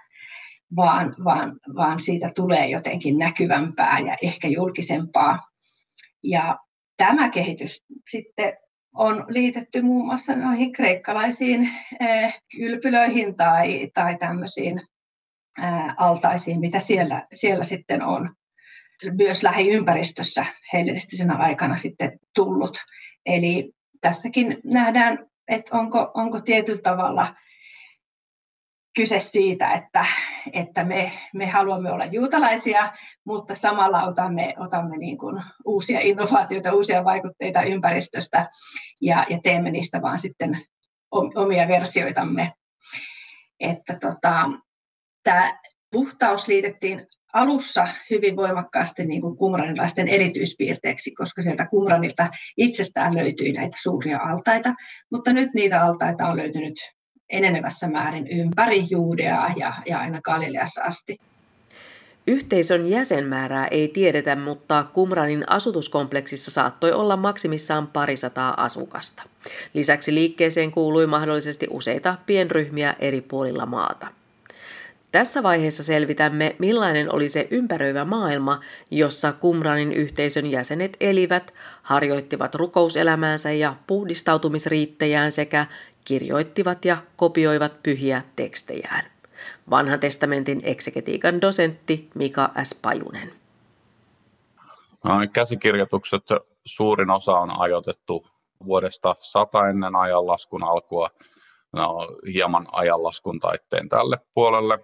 vaan, 0.76 1.14
vaan, 1.24 1.60
vaan 1.76 1.98
siitä 1.98 2.30
tulee 2.34 2.68
jotenkin 2.68 3.18
näkyvämpää 3.18 3.98
ja 3.98 4.16
ehkä 4.22 4.48
julkisempaa. 4.48 5.38
Ja 6.24 6.58
tämä 6.96 7.30
kehitys 7.30 7.84
sitten 8.10 8.56
on 8.94 9.24
liitetty 9.28 9.82
muun 9.82 10.06
muassa 10.06 10.36
noihin 10.36 10.72
kreikkalaisiin 10.72 11.70
eh, 12.00 12.40
kylpylöihin 12.56 13.36
tai, 13.36 13.90
tai 13.94 14.18
tämmöisiin 14.18 14.82
altaisiin, 15.96 16.60
mitä 16.60 16.80
siellä, 16.80 17.26
siellä 17.34 17.64
sitten 17.64 18.02
on 18.02 18.34
myös 19.12 19.42
lähiympäristössä 19.42 20.46
hellenistisena 20.72 21.34
aikana 21.34 21.76
sitten 21.76 22.18
tullut. 22.34 22.78
Eli 23.26 23.72
tässäkin 24.00 24.60
nähdään, 24.64 25.26
että 25.48 25.76
onko, 25.76 26.10
onko 26.14 26.40
tietyllä 26.40 26.82
tavalla 26.82 27.34
kyse 28.96 29.20
siitä, 29.20 29.72
että, 29.72 30.04
että 30.52 30.84
me, 30.84 31.12
me 31.34 31.46
haluamme 31.46 31.92
olla 31.92 32.04
juutalaisia, 32.04 32.92
mutta 33.24 33.54
samalla 33.54 34.02
otamme, 34.02 34.54
otamme 34.58 34.96
niin 34.96 35.18
kuin 35.18 35.42
uusia 35.64 36.00
innovaatioita, 36.00 36.72
uusia 36.72 37.04
vaikutteita 37.04 37.62
ympäristöstä 37.62 38.48
ja, 39.00 39.24
ja 39.28 39.38
teemme 39.42 39.70
niistä 39.70 40.02
vaan 40.02 40.18
sitten 40.18 40.60
omia 41.34 41.68
versioitamme. 41.68 42.52
Että 43.60 43.98
tota, 44.00 44.50
tämä 45.22 45.58
puhtaus 45.90 46.48
liitettiin 46.48 47.06
alussa 47.32 47.88
hyvin 48.10 48.36
voimakkaasti 48.36 49.04
niin 49.04 49.20
kuin 49.20 49.36
kumranilaisten 49.36 50.08
erityispiirteeksi, 50.08 51.10
koska 51.10 51.42
sieltä 51.42 51.66
kumranilta 51.66 52.28
itsestään 52.56 53.14
löytyi 53.14 53.52
näitä 53.52 53.76
suuria 53.82 54.18
altaita, 54.22 54.74
mutta 55.10 55.32
nyt 55.32 55.54
niitä 55.54 55.82
altaita 55.82 56.26
on 56.26 56.36
löytynyt 56.36 56.74
enenevässä 57.30 57.88
määrin 57.88 58.28
ympäri 58.28 58.84
Juudeaa 58.90 59.52
ja, 59.56 59.74
ja 59.86 59.98
aina 59.98 60.20
Galileassa 60.20 60.82
asti. 60.82 61.18
Yhteisön 62.26 62.90
jäsenmäärää 62.90 63.66
ei 63.66 63.88
tiedetä, 63.88 64.36
mutta 64.36 64.84
Kumranin 64.94 65.44
asutuskompleksissa 65.50 66.50
saattoi 66.50 66.92
olla 66.92 67.16
maksimissaan 67.16 67.86
parisataa 67.86 68.64
asukasta. 68.64 69.22
Lisäksi 69.74 70.14
liikkeeseen 70.14 70.72
kuului 70.72 71.06
mahdollisesti 71.06 71.66
useita 71.70 72.18
pienryhmiä 72.26 72.94
eri 72.98 73.20
puolilla 73.20 73.66
maata. 73.66 74.17
Tässä 75.12 75.42
vaiheessa 75.42 75.82
selvitämme, 75.82 76.56
millainen 76.58 77.14
oli 77.14 77.28
se 77.28 77.48
ympäröivä 77.50 78.04
maailma, 78.04 78.60
jossa 78.90 79.32
Kumranin 79.32 79.92
yhteisön 79.92 80.46
jäsenet 80.46 80.96
elivät, 81.00 81.54
harjoittivat 81.82 82.54
rukouselämäänsä 82.54 83.52
ja 83.52 83.74
puhdistautumisriittejään 83.86 85.32
sekä 85.32 85.66
kirjoittivat 86.04 86.84
ja 86.84 86.96
kopioivat 87.16 87.82
pyhiä 87.82 88.22
tekstejään. 88.36 89.04
Vanhan 89.70 90.00
testamentin 90.00 90.60
eksegetiikan 90.62 91.40
dosentti 91.40 92.10
Mika 92.14 92.50
S. 92.64 92.78
Pajunen. 92.82 93.32
Käsikirjoitukset 95.32 96.24
suurin 96.64 97.10
osa 97.10 97.32
on 97.32 97.60
ajoitettu 97.60 98.26
vuodesta 98.64 99.16
100 99.18 99.68
ennen 99.68 99.96
ajanlaskun 99.96 100.64
alkua 100.64 101.10
no, 101.72 102.06
hieman 102.32 102.66
ajanlaskun 102.72 103.40
taitteen 103.40 103.88
tälle 103.88 104.18
puolelle. 104.34 104.78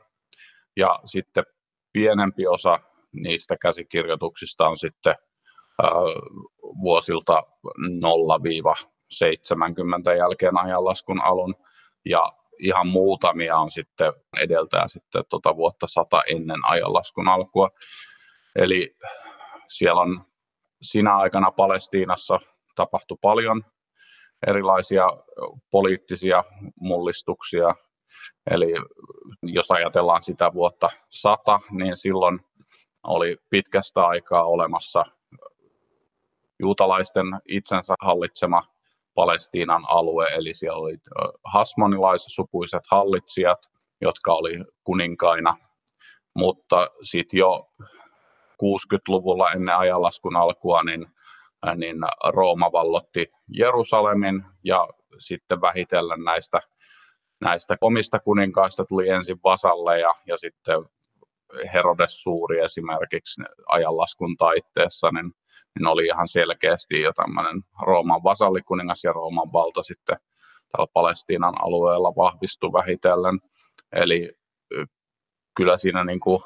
Ja 0.76 1.00
sitten 1.04 1.44
pienempi 1.92 2.46
osa 2.46 2.80
niistä 3.12 3.56
käsikirjoituksista 3.56 4.68
on 4.68 4.78
sitten 4.78 5.14
vuosilta 6.80 7.42
0-70 10.12 10.16
jälkeen 10.18 10.58
ajanlaskun 10.58 11.20
alun. 11.22 11.54
Ja 12.04 12.32
ihan 12.58 12.86
muutamia 12.86 13.56
on 13.56 13.70
sitten 13.70 14.12
edeltää 14.40 14.88
sitten 14.88 15.24
tuota 15.28 15.56
vuotta 15.56 15.86
100 15.86 16.22
ennen 16.30 16.60
ajanlaskun 16.68 17.28
alkua. 17.28 17.70
Eli 18.56 18.96
siellä 19.68 20.00
on 20.00 20.20
siinä 20.82 21.16
aikana 21.16 21.50
Palestiinassa 21.50 22.40
tapahtui 22.74 23.16
paljon 23.22 23.62
erilaisia 24.46 25.08
poliittisia 25.70 26.44
mullistuksia, 26.80 27.74
Eli 28.50 28.74
jos 29.42 29.70
ajatellaan 29.70 30.22
sitä 30.22 30.52
vuotta 30.54 30.90
100, 31.10 31.60
niin 31.70 31.96
silloin 31.96 32.40
oli 33.06 33.36
pitkästä 33.50 34.06
aikaa 34.06 34.44
olemassa 34.44 35.04
juutalaisten 36.60 37.26
itsensä 37.48 37.94
hallitsema 38.00 38.62
Palestiinan 39.14 39.82
alue, 39.88 40.26
eli 40.26 40.54
siellä 40.54 40.78
oli 40.78 40.96
hasmonilaissukuiset 41.44 42.82
hallitsijat, 42.90 43.58
jotka 44.00 44.32
oli 44.32 44.64
kuninkaina, 44.84 45.56
mutta 46.34 46.90
sitten 47.02 47.38
jo 47.38 47.68
60-luvulla 48.52 49.52
ennen 49.52 49.76
ajanlaskun 49.76 50.36
alkua, 50.36 50.82
niin, 50.82 51.06
niin 51.76 51.96
Rooma 52.28 52.72
vallotti 52.72 53.32
Jerusalemin 53.48 54.44
ja 54.64 54.88
sitten 55.18 55.60
vähitellen 55.60 56.24
näistä 56.24 56.60
näistä 57.40 57.76
omista 57.80 58.18
kuninkaista 58.18 58.84
tuli 58.84 59.08
ensin 59.08 59.38
vasalle 59.44 60.00
ja, 60.00 60.14
ja 60.26 60.36
sitten 60.36 60.84
Herodes 61.72 62.22
Suuri 62.22 62.60
esimerkiksi 62.60 63.42
ajanlaskun 63.66 64.36
taitteessa, 64.36 65.10
niin, 65.10 65.32
niin 65.78 65.86
oli 65.86 66.06
ihan 66.06 66.28
selkeästi 66.28 67.00
jo 67.00 67.12
tämmöinen 67.12 67.62
Rooman 67.82 68.22
vasallikuningas 68.22 69.04
ja 69.04 69.12
Rooman 69.12 69.52
valta 69.52 69.82
sitten 69.82 70.16
täällä 70.72 70.90
Palestiinan 70.92 71.54
alueella 71.62 72.12
vahvistui 72.16 72.72
vähitellen. 72.72 73.40
Eli 73.92 74.32
kyllä 75.56 75.76
siinä 75.76 76.04
niin 76.04 76.20
kuin 76.20 76.40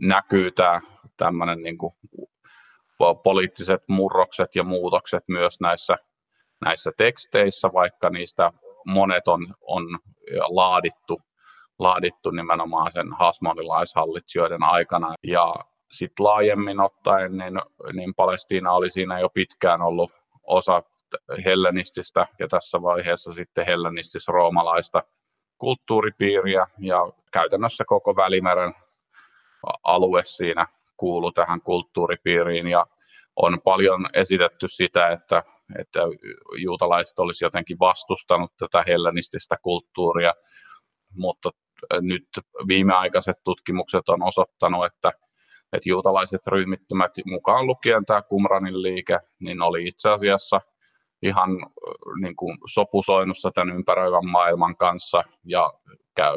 näkyy 0.00 0.50
tämä 0.50 0.80
tämmöinen 1.16 1.62
niin 1.62 1.78
kuin 1.78 1.94
poliittiset 3.24 3.82
murrokset 3.88 4.54
ja 4.54 4.64
muutokset 4.64 5.24
myös 5.28 5.60
näissä, 5.60 5.96
näissä 6.64 6.92
teksteissä, 6.96 7.68
vaikka 7.72 8.10
niistä 8.10 8.52
monet 8.86 9.28
on, 9.28 9.46
on 9.60 9.84
laadittu, 10.48 11.18
laadittu 11.78 12.30
nimenomaan 12.30 12.92
sen 12.92 13.12
hasmonilaishallitsijoiden 13.18 14.62
aikana. 14.62 15.14
Ja 15.22 15.54
sitten 15.90 16.26
laajemmin 16.26 16.80
ottaen, 16.80 17.36
niin, 17.36 17.60
niin 17.92 18.14
Palestiina 18.14 18.72
oli 18.72 18.90
siinä 18.90 19.20
jo 19.20 19.28
pitkään 19.28 19.82
ollut 19.82 20.12
osa 20.42 20.82
hellenististä 21.44 22.26
ja 22.38 22.48
tässä 22.48 22.82
vaiheessa 22.82 23.32
sitten 23.32 23.66
hellenistis-roomalaista 23.66 25.02
kulttuuripiiriä 25.58 26.66
ja 26.78 27.12
käytännössä 27.32 27.84
koko 27.84 28.16
Välimeren 28.16 28.74
alue 29.82 30.24
siinä 30.24 30.66
kuulu 30.96 31.32
tähän 31.32 31.60
kulttuuripiiriin 31.60 32.66
ja 32.66 32.86
on 33.36 33.60
paljon 33.64 34.06
esitetty 34.12 34.68
sitä, 34.68 35.08
että 35.08 35.42
että 35.78 36.00
juutalaiset 36.56 37.18
olisi 37.18 37.44
jotenkin 37.44 37.78
vastustanut 37.78 38.52
tätä 38.58 38.84
hellenististä 38.86 39.56
kulttuuria, 39.62 40.34
mutta 41.16 41.50
nyt 42.00 42.28
viimeaikaiset 42.68 43.36
tutkimukset 43.44 44.08
on 44.08 44.22
osoittanut, 44.22 44.84
että, 44.84 45.12
että 45.72 45.88
juutalaiset 45.88 46.46
ryhmittymät, 46.46 47.12
mukaan 47.24 47.66
lukien 47.66 48.04
tämä 48.04 48.22
Kumranin 48.22 48.82
liike, 48.82 49.18
niin 49.40 49.62
oli 49.62 49.86
itse 49.86 50.10
asiassa 50.10 50.60
ihan 51.22 51.50
niin 52.20 52.36
kuin 52.36 52.58
sopusoinnussa 52.66 53.50
tämän 53.54 53.76
ympäröivän 53.76 54.26
maailman 54.26 54.76
kanssa 54.76 55.22
ja 55.44 55.72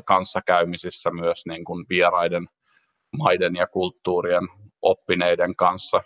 kanssakäymisissä 0.06 1.12
myös 1.12 1.46
niin 1.46 1.66
kuin 1.66 1.86
vieraiden 1.90 2.46
maiden 3.18 3.56
ja 3.56 3.68
kulttuurien 3.68 4.48
oppineiden 4.82 5.56
kanssa. 5.56 6.02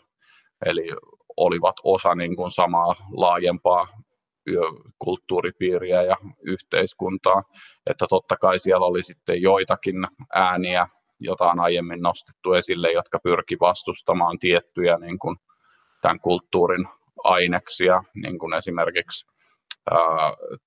Eli 0.66 0.88
olivat 1.38 1.76
osa 1.84 2.15
niin 2.15 2.36
kuin 2.36 2.52
samaa 2.52 2.95
laajempaa 3.12 3.88
kulttuuripiiriä 5.00 6.02
ja 6.02 6.17
yhteiskuntaa. 6.43 7.43
Että 7.89 8.06
totta 8.10 8.38
kai 8.38 8.60
siellä 8.60 8.86
oli 8.86 9.04
sitten 9.04 9.41
joitakin 9.41 10.08
ääniä, 10.34 10.88
joita 11.19 11.52
on 11.52 11.60
aiemmin 11.60 12.02
nostettu 12.02 12.54
esille, 12.54 12.91
jotka 12.91 13.19
pyrki 13.24 13.58
vastustamaan 13.60 14.39
tiettyjä 14.39 14.98
niin 14.98 15.19
kuin 15.19 15.38
tämän 16.02 16.19
kulttuurin 16.19 16.88
aineksia, 17.24 18.04
niin 18.24 18.39
kuin 18.39 18.54
esimerkiksi 18.54 19.26
ää, 19.91 20.00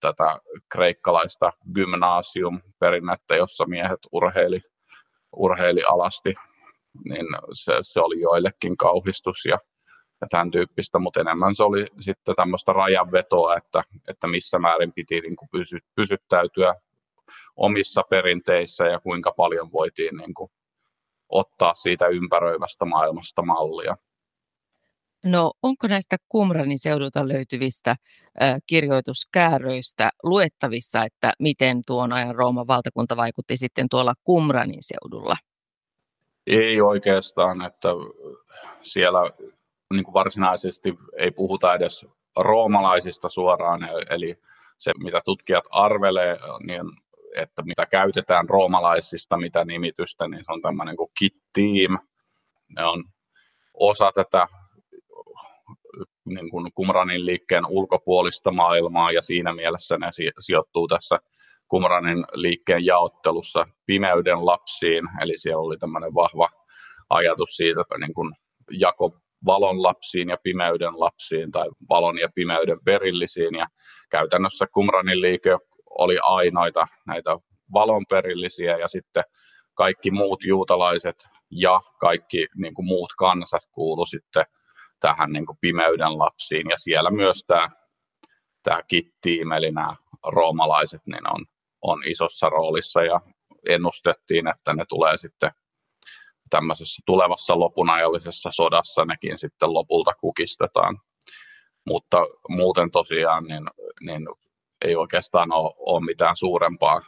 tätä 0.01 0.39
kreikkalaista 0.73 1.53
gymnasium-perinnettä, 1.75 3.37
jossa 3.37 3.65
miehet 3.67 4.01
urheili, 4.13 4.61
urheili 5.37 5.83
alasti, 5.83 6.35
niin 7.05 7.27
se, 7.53 7.73
se 7.81 8.01
oli 8.01 8.21
joillekin 8.21 8.77
kauhistus 8.77 9.45
ja 9.45 9.59
ja 10.21 10.27
tämän 10.31 10.51
tyyppistä, 10.51 10.99
mutta 10.99 11.21
enemmän 11.21 11.55
se 11.55 11.63
oli 11.63 11.87
sitten 12.01 12.35
tämmöistä 12.35 12.73
rajanvetoa, 12.73 13.57
että, 13.57 13.83
että 14.09 14.27
missä 14.27 14.59
määrin 14.59 14.93
piti 14.93 15.21
niin 15.21 15.37
kuin 15.37 15.49
pysy, 15.53 15.79
pysyttäytyä 15.95 16.75
omissa 17.57 18.03
perinteissä 18.11 18.85
ja 18.85 19.01
kuinka 19.01 19.33
paljon 19.37 19.73
voitiin 19.73 20.17
niin 20.17 20.35
kuin 20.35 20.51
ottaa 21.29 21.75
siitä 21.75 22.07
ympäröivästä 22.07 22.85
maailmasta 22.85 23.43
mallia. 23.43 23.97
No 25.25 25.53
onko 25.63 25.87
näistä 25.87 26.17
Qumranin 26.35 26.79
seudulta 26.79 27.29
löytyvistä 27.29 27.91
äh, 27.91 28.57
kirjoituskääröistä 28.67 30.11
luettavissa, 30.23 31.05
että 31.05 31.33
miten 31.39 31.83
tuon 31.87 32.13
ajan 32.13 32.35
Rooman 32.35 32.67
valtakunta 32.67 33.17
vaikutti 33.17 33.57
sitten 33.57 33.87
tuolla 33.91 34.15
Qumranin 34.31 34.83
seudulla? 34.83 35.37
Ei 36.47 36.81
oikeastaan, 36.81 37.63
että 37.63 37.89
siellä 38.83 39.19
niin 39.95 40.05
kuin 40.05 40.15
varsinaisesti 40.15 40.95
ei 41.17 41.31
puhuta 41.31 41.75
edes 41.75 42.07
roomalaisista 42.37 43.29
suoraan, 43.29 43.89
eli 44.11 44.35
se 44.79 44.93
mitä 44.99 45.21
tutkijat 45.25 45.65
arvelee, 45.71 46.39
niin 46.67 46.83
että 47.37 47.63
mitä 47.63 47.87
käytetään 47.87 48.49
roomalaisista, 48.49 49.37
mitä 49.37 49.65
nimitystä, 49.65 50.29
niin 50.29 50.45
se 50.45 50.53
on 50.53 50.63
tämmöinen 50.63 50.97
kuin 50.97 51.11
kit-team. 51.19 51.99
Ne 52.77 52.85
on 52.85 53.05
osa 53.75 54.13
tätä 54.15 54.47
niin 56.25 56.51
kuin 56.51 56.73
Kumranin 56.75 57.27
liikkeen 57.27 57.67
ulkopuolista 57.67 58.51
maailmaa 58.51 59.13
ja 59.13 59.23
siinä 59.23 59.55
mielessä 59.55 59.99
ne 59.99 60.07
sijoittuu 60.39 60.89
tässä 60.89 61.19
Kumranin 61.69 62.25
liikkeen 62.33 62.87
jaottelussa 62.87 63.67
pimeyden 63.87 64.47
lapsiin, 64.47 65.05
eli 65.23 65.39
siellä 65.39 65.63
oli 65.63 65.79
tämmöinen 65.79 66.15
vahva 66.15 66.49
ajatus 67.11 67.57
siitä, 67.57 67.81
että 67.81 67.99
niin 67.99 68.15
kuin 68.15 68.33
jako 68.71 69.21
valon 69.47 69.83
lapsiin 69.83 70.29
ja 70.29 70.37
pimeyden 70.43 71.01
lapsiin 71.01 71.53
tai 71.53 71.69
valon 71.89 72.19
ja 72.19 72.29
pimeyden 72.35 72.79
perillisiin 72.85 73.55
ja 73.55 73.67
käytännössä 74.11 74.67
Kumranin 74.73 75.21
liike 75.21 75.59
oli 75.99 76.19
ainoita 76.23 76.87
näitä 77.07 77.31
valonperillisiä 77.73 78.77
ja 78.77 78.89
sitten 78.89 79.25
kaikki 79.75 80.11
muut 80.11 80.45
juutalaiset 80.45 81.17
ja 81.51 81.81
kaikki 82.01 82.47
niin 82.57 82.75
kuin 82.75 82.87
muut 82.87 83.13
kansat 83.19 83.63
kuulu 83.73 84.07
sitten 84.07 84.45
tähän 85.01 85.33
niin 85.33 85.47
kuin 85.47 85.59
pimeyden 85.61 86.19
lapsiin. 86.19 86.71
Ja 86.71 86.77
siellä 86.79 87.11
myös 87.11 87.45
tämä, 87.47 87.69
tämä 88.63 88.83
kittiim, 88.83 89.53
eli 89.53 89.71
nämä 89.71 89.95
roomalaiset, 90.27 91.01
niin 91.07 91.35
on, 91.35 91.47
on 91.83 92.03
isossa 92.07 92.49
roolissa 92.49 93.03
ja 93.03 93.21
ennustettiin, 93.69 94.49
että 94.49 94.75
ne 94.75 94.85
tulee 94.89 95.17
sitten 95.17 95.51
tämmöisessä 96.51 97.03
tulevassa 97.07 97.59
lopunajallisessa 97.59 98.51
sodassa 98.53 99.05
nekin 99.05 99.39
sitten 99.39 99.75
lopulta 99.75 100.13
kukistetaan. 100.21 100.99
Mutta 101.87 102.27
muuten 102.49 102.91
tosiaan 102.91 103.45
niin, 103.45 103.65
niin 104.01 104.29
ei 104.85 104.97
oikeastaan 104.97 105.53
ole, 105.53 105.75
ole 105.79 106.05
mitään 106.05 106.37
suurempaa, 106.37 107.01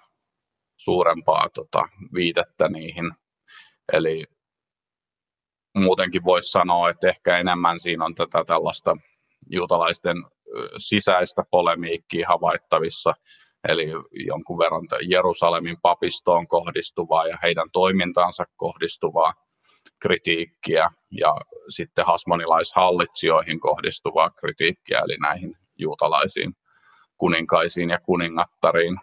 suurempaa 0.77 1.49
tota, 1.55 1.89
viitettä 2.15 2.69
niihin. 2.69 3.13
Eli 3.93 4.25
muutenkin 5.77 6.25
voisi 6.25 6.51
sanoa, 6.51 6.91
että 6.91 7.09
ehkä 7.09 7.39
enemmän 7.39 7.81
siinä 7.81 8.05
on 8.05 8.15
tätä 8.15 8.45
tällaista 8.45 8.97
juutalaisten 9.51 10.17
sisäistä 10.79 11.43
polemiikkiä 11.51 12.29
havaittavissa, 12.29 13.15
eli 13.69 13.89
jonkun 14.27 14.59
verran 14.59 14.87
Jerusalemin 15.01 15.77
papistoon 15.83 16.49
kohdistuvaa 16.49 17.27
ja 17.27 17.39
heidän 17.43 17.69
toimintaansa 17.73 18.45
kohdistuvaa 18.57 19.35
kritiikkiä 19.99 20.89
ja 21.11 21.35
sitten 21.69 22.07
hasmonilaishallitsijoihin 22.07 23.61
kohdistuvaa 23.61 24.31
kritiikkiä, 24.31 24.99
eli 24.99 25.17
näihin 25.17 25.57
juutalaisiin 25.79 26.53
kuninkaisiin 27.19 27.91
ja 27.91 27.99
kuningattariin. 28.01 28.97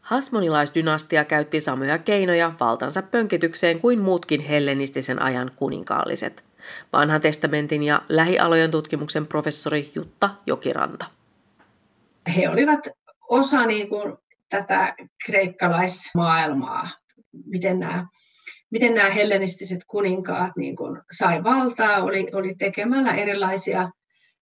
Hasmonilaisdynastia 0.00 1.24
käytti 1.24 1.60
samoja 1.60 1.98
keinoja 1.98 2.52
valtansa 2.60 3.02
pönkitykseen 3.02 3.80
kuin 3.80 4.00
muutkin 4.00 4.40
hellenistisen 4.40 5.22
ajan 5.22 5.50
kuninkaalliset. 5.56 6.44
Vanhan 6.92 7.20
testamentin 7.20 7.82
ja 7.82 8.02
lähialojen 8.08 8.70
tutkimuksen 8.70 9.26
professori 9.26 9.92
Jutta 9.94 10.30
Jokiranta. 10.46 11.06
He 12.36 12.48
olivat 12.48 12.88
osa 13.30 13.66
niin 13.66 13.88
kuin, 13.88 14.16
tätä 14.48 14.94
kreikkalaismaailmaa, 15.26 16.88
miten 17.46 17.80
nämä, 17.80 18.06
miten 18.70 18.94
nämä 18.94 19.10
hellenistiset 19.10 19.80
kuninkaat 19.86 20.52
niin 20.56 20.76
kuin, 20.76 21.00
sai 21.12 21.44
valtaa, 21.44 22.02
oli, 22.02 22.26
oli 22.32 22.54
tekemällä 22.54 23.14
erilaisia 23.14 23.90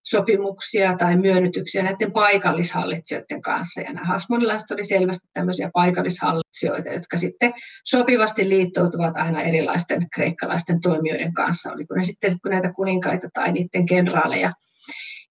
sopimuksia 0.05 0.97
tai 0.97 1.17
myönnytyksiä 1.17 1.83
näiden 1.83 2.13
paikallishallitsijoiden 2.13 3.43
kanssa. 3.43 3.81
Ja 3.81 3.93
nämä 3.93 4.07
hasmonilaiset 4.07 4.71
oli 4.71 4.85
selvästi 4.85 5.29
tämmöisiä 5.33 5.71
paikallishallitsijoita, 5.73 6.89
jotka 6.89 7.19
sitten 7.19 7.53
sopivasti 7.85 8.49
liittoutuvat 8.49 9.17
aina 9.17 9.43
erilaisten 9.43 10.07
kreikkalaisten 10.15 10.81
toimijoiden 10.81 11.35
kanssa. 11.35 11.73
Oliko 11.73 11.95
ne 11.95 12.03
sitten 12.03 12.37
näitä 12.49 12.73
kuninkaita 12.73 13.29
tai 13.35 13.53
niiden 13.53 13.87
kenraaleja. 13.87 14.53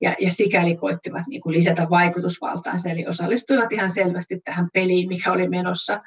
Ja, 0.01 0.15
ja 0.19 0.31
sikäli 0.31 0.75
koittivat 0.75 1.23
niin 1.27 1.41
kuin 1.41 1.55
lisätä 1.55 1.87
vaikutusvaltaansa, 1.89 2.89
eli 2.89 3.07
osallistuivat 3.07 3.71
ihan 3.71 3.89
selvästi 3.89 4.39
tähän 4.43 4.69
peliin, 4.73 5.09
mikä 5.09 5.31
oli 5.31 5.49
menossa. 5.49 6.01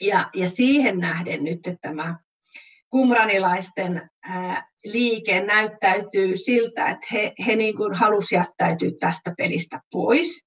Ja, 0.00 0.30
ja 0.34 0.48
siihen 0.48 0.98
nähden 0.98 1.44
nyt 1.44 1.66
että 1.66 1.78
tämä 1.88 2.16
kumranilaisten 2.90 4.10
liike 4.84 5.40
näyttäytyy 5.40 6.36
siltä, 6.36 6.86
että 6.86 7.06
he, 7.12 7.32
he 7.46 7.56
niin 7.56 7.76
kuin 7.76 7.94
halusivat 7.94 8.42
jättäytyä 8.42 8.90
tästä 9.00 9.34
pelistä 9.38 9.80
pois, 9.92 10.46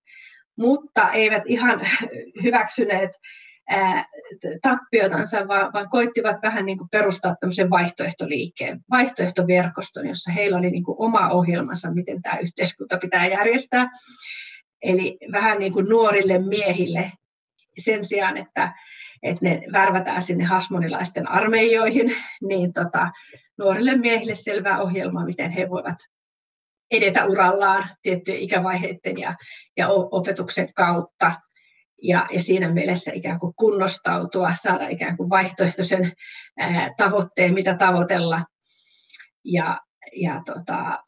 mutta 0.57 1.11
eivät 1.11 1.43
ihan 1.45 1.81
hyväksyneet 2.43 3.11
tappiotansa, 4.61 5.47
vaan, 5.47 5.73
vaan 5.73 5.89
koittivat 5.89 6.37
vähän 6.43 6.65
niin 6.65 6.77
kuin 6.77 6.89
perustaa 6.89 7.35
tämmöisen 7.39 7.69
vaihtoehtoliikkeen, 7.69 8.79
vaihtoehtoverkoston, 8.91 10.07
jossa 10.07 10.31
heillä 10.31 10.57
oli 10.57 10.71
niin 10.71 10.83
kuin 10.83 10.95
oma 10.99 11.29
ohjelmansa, 11.29 11.91
miten 11.93 12.21
tämä 12.21 12.37
yhteiskunta 12.37 12.97
pitää 12.97 13.27
järjestää. 13.27 13.89
Eli 14.81 15.17
vähän 15.31 15.57
niin 15.57 15.73
kuin 15.73 15.89
nuorille 15.89 16.39
miehille 16.39 17.11
sen 17.79 18.05
sijaan, 18.05 18.37
että 18.37 18.73
että 19.23 19.45
ne 19.45 19.61
värvätään 19.71 20.21
sinne 20.21 20.43
hasmonilaisten 20.43 21.31
armeijoihin, 21.31 22.15
niin 22.41 22.73
tota, 22.73 23.11
nuorille 23.57 23.97
miehille 23.97 24.35
selvää 24.35 24.81
ohjelmaa, 24.81 25.25
miten 25.25 25.51
he 25.51 25.69
voivat 25.69 25.97
edetä 26.91 27.25
urallaan 27.25 27.89
tiettyjen 28.01 28.39
ikävaiheiden 28.39 29.17
ja, 29.17 29.35
ja 29.77 29.87
opetuksen 29.89 30.67
kautta. 30.75 31.31
Ja, 32.07 32.27
ja 32.31 32.41
siinä 32.41 32.69
mielessä 32.69 33.11
ikään 33.13 33.39
kuin 33.39 33.53
kunnostautua, 33.55 34.55
saada 34.55 34.87
ikään 34.87 35.17
kuin 35.17 35.29
vaihtoehtoisen 35.29 36.11
ää, 36.59 36.89
tavoitteen, 36.97 37.53
mitä 37.53 37.75
tavoitella. 37.77 38.45
Ja, 39.45 39.81
ja 40.15 40.41
tota, 40.45 41.03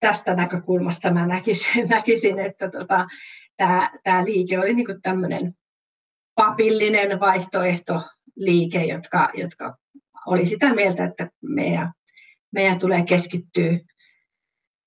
tästä 0.00 0.34
näkökulmasta 0.34 1.10
mä 1.10 1.26
näkisin, 1.26 1.88
näkisin 1.96 2.38
että 2.38 2.70
tota, 2.70 3.06
tämä, 3.56 4.24
liike 4.24 4.58
oli 4.58 4.74
niin 4.74 5.02
tämmöinen 5.02 5.54
papillinen 6.34 7.20
vaihtoehtoliike, 7.20 8.84
jotka, 8.84 9.28
jotka 9.34 9.76
oli 10.26 10.46
sitä 10.46 10.74
mieltä, 10.74 11.04
että 11.04 11.28
meidän, 11.42 11.92
meidän 12.52 12.78
tulee 12.78 13.02
keskittyä 13.04 13.78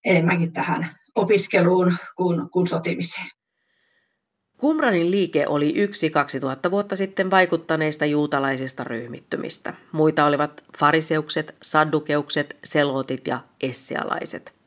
enemmänkin 0.05 0.53
tähän 0.53 0.87
opiskeluun 1.15 1.97
kuin, 2.15 2.49
kuin 2.51 2.67
sotimiseen. 2.67 3.38
Qumranin 4.61 5.11
liike 5.11 5.47
oli 5.47 5.73
yksi 5.75 6.09
2000 6.09 6.71
vuotta 6.71 6.95
sitten 6.95 7.31
vaikuttaneista 7.31 8.05
juutalaisista 8.05 8.83
ryhmittymistä. 8.83 9.73
Muita 9.91 10.25
olivat 10.25 10.63
fariseukset, 10.79 11.55
saddukeukset, 11.61 12.57
selotit 12.63 13.27
ja 13.27 13.39
essialaiset– 13.61 14.53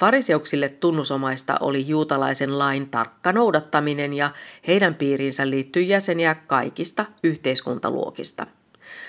Fariseuksille 0.00 0.68
tunnusomaista 0.68 1.56
oli 1.60 1.88
juutalaisen 1.88 2.58
lain 2.58 2.88
tarkka 2.88 3.32
noudattaminen 3.32 4.12
ja 4.12 4.30
heidän 4.66 4.94
piiriinsä 4.94 5.50
liittyi 5.50 5.88
jäseniä 5.88 6.34
kaikista 6.34 7.04
yhteiskuntaluokista. 7.22 8.46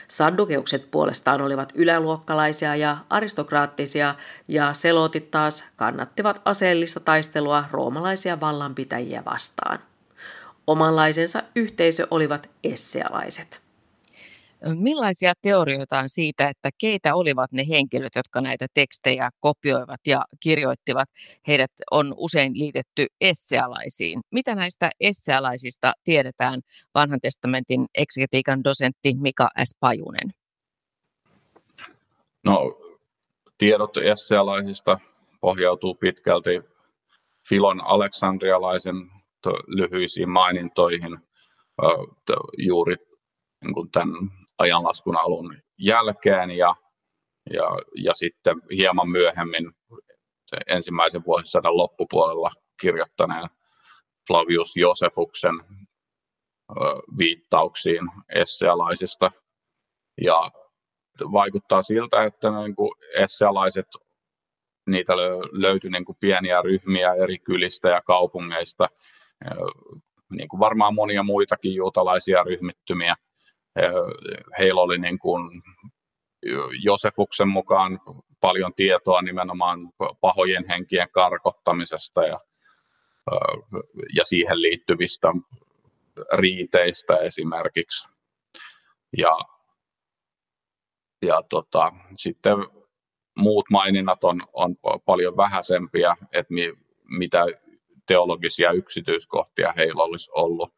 Saddukeukset 0.08 0.92
puolestaan 0.92 1.42
olivat 1.42 1.74
yläluokkalaisia 1.76 2.76
ja 2.76 2.98
aristokraattisia 3.10 4.16
ja 4.48 4.74
selotit 4.74 5.32
taas 5.32 5.66
kannattivat 5.76 6.42
aseellista 6.46 7.00
taistelua 7.00 7.64
roomalaisia 7.72 8.40
vallanpitäjiä 8.40 9.24
vastaan. 9.26 9.80
Omanlaisensa 10.67 11.43
yhteisö 11.56 12.08
olivat 12.12 12.49
essealaiset. 12.63 13.63
Millaisia 14.76 15.34
teorioita 15.41 15.99
on 15.99 16.10
siitä, 16.10 16.49
että 16.49 16.69
keitä 16.78 17.15
olivat 17.15 17.52
ne 17.52 17.67
henkilöt, 17.69 18.15
jotka 18.15 18.41
näitä 18.41 18.67
tekstejä 18.73 19.30
kopioivat 19.39 19.99
ja 20.08 20.26
kirjoittivat? 20.39 21.10
Heidät 21.47 21.71
on 21.91 22.13
usein 22.17 22.60
liitetty 22.60 23.08
essealaisiin. 23.21 24.21
Mitä 24.32 24.56
näistä 24.56 24.89
essealaisista 24.99 25.93
tiedetään 26.04 26.62
vanhan 26.95 27.19
testamentin 27.21 27.86
eksegetiikan 27.95 28.63
dosentti 28.63 29.15
Mika 29.15 29.49
S. 29.63 29.78
Pajunen? 29.80 30.34
No, 32.43 32.78
tiedot 33.58 33.97
essealaisista 33.97 34.99
pohjautuu 35.41 35.95
pitkälti 35.95 36.62
Filon 37.49 37.82
aleksandrialaisen 37.82 38.95
lyhyisiin 39.49 40.29
mainintoihin 40.29 41.17
juuri 42.58 42.95
niin 43.63 43.91
tämän 43.91 44.13
ajanlaskun 44.58 45.17
alun 45.17 45.58
jälkeen 45.77 46.51
ja 46.51 46.75
ja, 47.49 47.69
ja 48.03 48.13
sitten 48.13 48.62
hieman 48.77 49.10
myöhemmin 49.10 49.71
se 50.45 50.58
ensimmäisen 50.67 51.25
vuosisadan 51.25 51.77
loppupuolella 51.77 52.51
kirjoittaneen 52.82 53.47
Flavius 54.27 54.75
Josefuksen 54.75 55.56
viittauksiin 57.17 58.01
essealaisista. 58.36 59.32
Ja 60.21 60.51
vaikuttaa 61.19 61.82
siltä, 61.82 62.23
että 62.23 62.51
niin 62.51 62.75
kuin 62.75 62.91
essealaiset, 63.15 63.88
niitä 64.89 65.13
löytyi 65.51 65.89
niin 65.89 66.06
kuin 66.06 66.17
pieniä 66.19 66.62
ryhmiä 66.62 67.13
eri 67.13 67.39
kylistä 67.39 67.89
ja 67.89 68.01
kaupungeista, 68.01 68.89
niin 70.32 70.47
kuin 70.49 70.60
varmaan 70.60 70.95
monia 70.95 71.23
muitakin 71.23 71.75
juutalaisia 71.75 72.43
ryhmittymiä. 72.43 73.15
Heillä 74.60 74.82
oli 74.82 74.97
niin 74.97 75.19
kuin 75.19 75.62
Josefuksen 76.84 77.47
mukaan 77.47 77.99
paljon 78.41 78.73
tietoa 78.75 79.21
nimenomaan 79.21 79.79
pahojen 80.21 80.67
henkien 80.69 81.08
karkottamisesta 81.12 82.23
ja, 82.23 82.38
ja 84.15 84.25
siihen 84.25 84.62
liittyvistä 84.62 85.27
riiteistä 86.38 87.17
esimerkiksi. 87.17 88.08
Ja, 89.17 89.38
ja 91.25 91.41
tota, 91.49 91.91
sitten 92.17 92.58
muut 93.38 93.65
maininnat 93.71 94.23
on, 94.23 94.41
on 94.53 94.75
paljon 95.06 95.38
vähäisempiä, 95.38 96.15
että 96.32 96.53
mi, 96.53 96.73
mitä 97.03 97.45
teologisia 98.08 98.72
yksityiskohtia 98.72 99.74
heillä 99.78 100.04
olisi 100.04 100.32
ollut. 100.34 100.74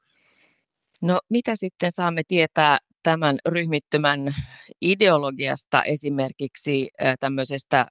No 1.01 1.19
mitä 1.29 1.55
sitten 1.55 1.91
saamme 1.91 2.21
tietää 2.27 2.77
tämän 3.03 3.37
ryhmittymän 3.49 4.35
ideologiasta 4.81 5.83
esimerkiksi 5.83 6.89
tämmöisestä 7.19 7.85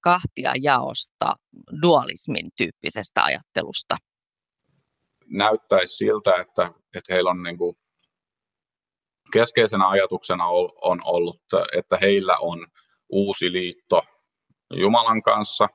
kahtia 0.00 0.52
jaosta, 0.62 1.34
dualismin 1.82 2.50
tyyppisestä 2.56 3.24
ajattelusta? 3.24 3.96
Näyttäisi 5.26 5.96
siltä, 5.96 6.30
että, 6.40 6.72
että 6.96 7.14
heillä 7.14 7.30
on 7.30 7.42
niin 7.42 7.58
kuin 7.58 7.76
keskeisenä 9.32 9.88
ajatuksena 9.88 10.44
on 10.82 11.00
ollut, 11.04 11.40
että 11.76 11.96
heillä 11.96 12.36
on 12.36 12.66
uusi 13.08 13.52
liitto 13.52 14.02
Jumalan 14.74 15.22
kanssa. 15.22 15.68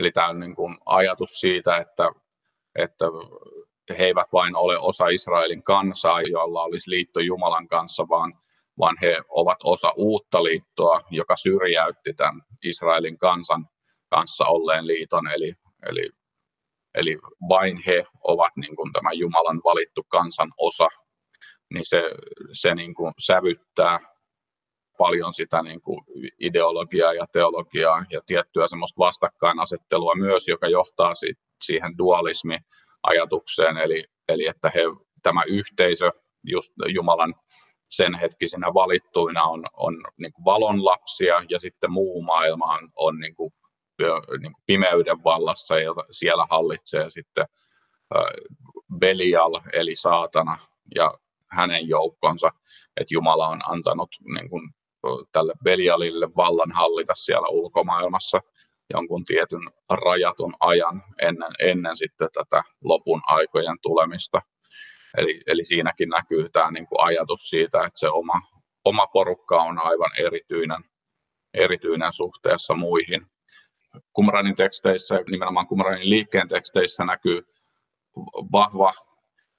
Eli 0.00 0.10
tämä 0.12 0.28
on 0.28 0.40
niin 0.40 0.56
kuin 0.56 0.76
ajatus 0.86 1.40
siitä, 1.40 1.76
että, 1.76 2.10
että 2.78 3.04
he 3.98 4.04
eivät 4.04 4.32
vain 4.32 4.56
ole 4.56 4.78
osa 4.78 5.08
Israelin 5.08 5.62
kansaa, 5.62 6.22
jolla 6.22 6.62
olisi 6.62 6.90
liitto 6.90 7.20
Jumalan 7.20 7.68
kanssa, 7.68 8.06
vaan, 8.08 8.32
vaan 8.78 8.96
he 9.02 9.16
ovat 9.28 9.58
osa 9.64 9.92
uutta 9.96 10.42
liittoa, 10.42 11.00
joka 11.10 11.36
syrjäytti 11.36 12.14
tämän 12.14 12.40
Israelin 12.64 13.18
kansan 13.18 13.66
kanssa 14.10 14.44
olleen 14.46 14.86
liiton. 14.86 15.28
Eli, 15.28 15.54
eli, 15.88 16.10
eli 16.94 17.18
vain 17.48 17.82
he 17.86 18.06
ovat 18.24 18.52
niin 18.56 18.76
kuin 18.76 18.92
tämän 18.92 19.18
Jumalan 19.18 19.60
valittu 19.64 20.02
kansan 20.08 20.52
osa, 20.58 20.88
niin 21.74 21.84
se, 21.84 22.02
se 22.52 22.74
niin 22.74 22.94
kuin 22.94 23.12
sävyttää 23.26 23.98
paljon 24.98 25.34
sitä 25.34 25.62
niin 25.62 25.80
kuin 25.80 26.00
ideologiaa 26.40 27.12
ja 27.12 27.26
teologiaa 27.32 28.04
ja 28.10 28.20
tiettyä 28.26 28.68
semmoista 28.68 28.98
vastakkainasettelua 28.98 30.14
myös, 30.14 30.48
joka 30.48 30.68
johtaa 30.68 31.14
siihen 31.62 31.98
dualismiin 31.98 32.60
ajatukseen, 33.02 33.76
eli, 33.76 34.04
eli 34.28 34.46
että 34.46 34.70
he, 34.74 34.80
tämä 35.22 35.42
yhteisö 35.48 36.10
just 36.44 36.72
Jumalan 36.88 37.34
sen 37.88 38.14
hetkisinä 38.14 38.66
valittuina 38.74 39.44
on, 39.44 39.64
on 39.72 39.94
niin 40.18 40.32
kuin 40.32 40.44
valon 40.44 40.84
lapsia 40.84 41.42
ja 41.48 41.58
sitten 41.58 41.92
muu 41.92 42.22
maailma 42.22 42.74
on, 42.74 42.88
on 42.96 43.18
niin 43.18 43.34
kuin, 43.36 43.50
niin 44.40 44.52
kuin 44.52 44.62
pimeyden 44.66 45.24
vallassa 45.24 45.80
ja 45.80 45.94
siellä 46.10 46.46
hallitsee 46.50 47.10
sitten 47.10 47.46
Belial 48.98 49.60
eli 49.72 49.96
saatana 49.96 50.58
ja 50.94 51.14
hänen 51.50 51.88
joukkonsa, 51.88 52.50
että 52.96 53.14
Jumala 53.14 53.48
on 53.48 53.60
antanut 53.72 54.10
niin 54.34 54.50
kuin, 54.50 54.70
tälle 55.32 55.52
Belialille 55.64 56.28
vallan 56.36 56.72
hallita 56.72 57.14
siellä 57.14 57.48
ulkomaailmassa 57.48 58.40
jonkun 58.94 59.24
tietyn 59.24 59.70
rajatun 59.90 60.54
ajan 60.60 61.02
ennen, 61.22 61.52
ennen 61.58 61.96
sitten 61.96 62.28
tätä 62.34 62.62
lopun 62.84 63.22
aikojen 63.26 63.76
tulemista. 63.82 64.42
Eli, 65.16 65.40
eli 65.46 65.64
siinäkin 65.64 66.08
näkyy 66.08 66.48
tämä 66.48 66.70
niin 66.70 66.86
kuin 66.86 67.04
ajatus 67.04 67.50
siitä, 67.50 67.78
että 67.78 67.98
se 67.98 68.08
oma, 68.08 68.40
oma 68.84 69.06
porukka 69.06 69.62
on 69.62 69.78
aivan 69.78 70.10
erityinen, 70.18 70.82
erityinen 71.54 72.12
suhteessa 72.12 72.74
muihin. 72.74 73.20
Kumranin 74.12 74.54
teksteissä, 74.54 75.14
nimenomaan 75.30 75.66
Kumranin 75.66 76.10
liikkeen 76.10 76.48
teksteissä 76.48 77.04
näkyy 77.04 77.42
vahva 78.52 78.92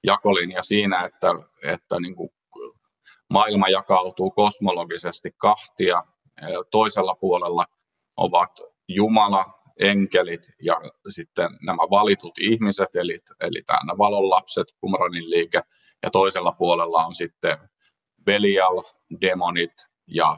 jakolinja 0.04 0.64
siinä, 0.64 1.06
että, 1.06 1.28
että 1.64 2.00
niin 2.00 2.16
kuin 2.16 2.30
maailma 3.30 3.70
jakautuu 3.70 4.32
kosmologisesti 4.32 5.32
kahtia. 5.38 6.04
Toisella 6.72 7.16
puolella 7.16 7.66
ovat 8.18 8.52
Jumala, 8.88 9.46
enkelit 9.80 10.42
ja 10.62 10.82
sitten 11.10 11.50
nämä 11.62 11.84
valitut 11.90 12.34
ihmiset, 12.40 12.96
eli, 12.96 13.20
eli 13.40 13.64
nämä 13.70 13.98
valonlapset, 13.98 14.68
Qumranin 14.82 15.30
liike, 15.30 15.62
ja 16.04 16.12
toisella 16.12 16.52
puolella 16.52 17.06
on 17.06 17.16
sitten 17.16 17.58
Belial, 18.26 18.84
demonit 19.22 19.74
ja, 20.08 20.38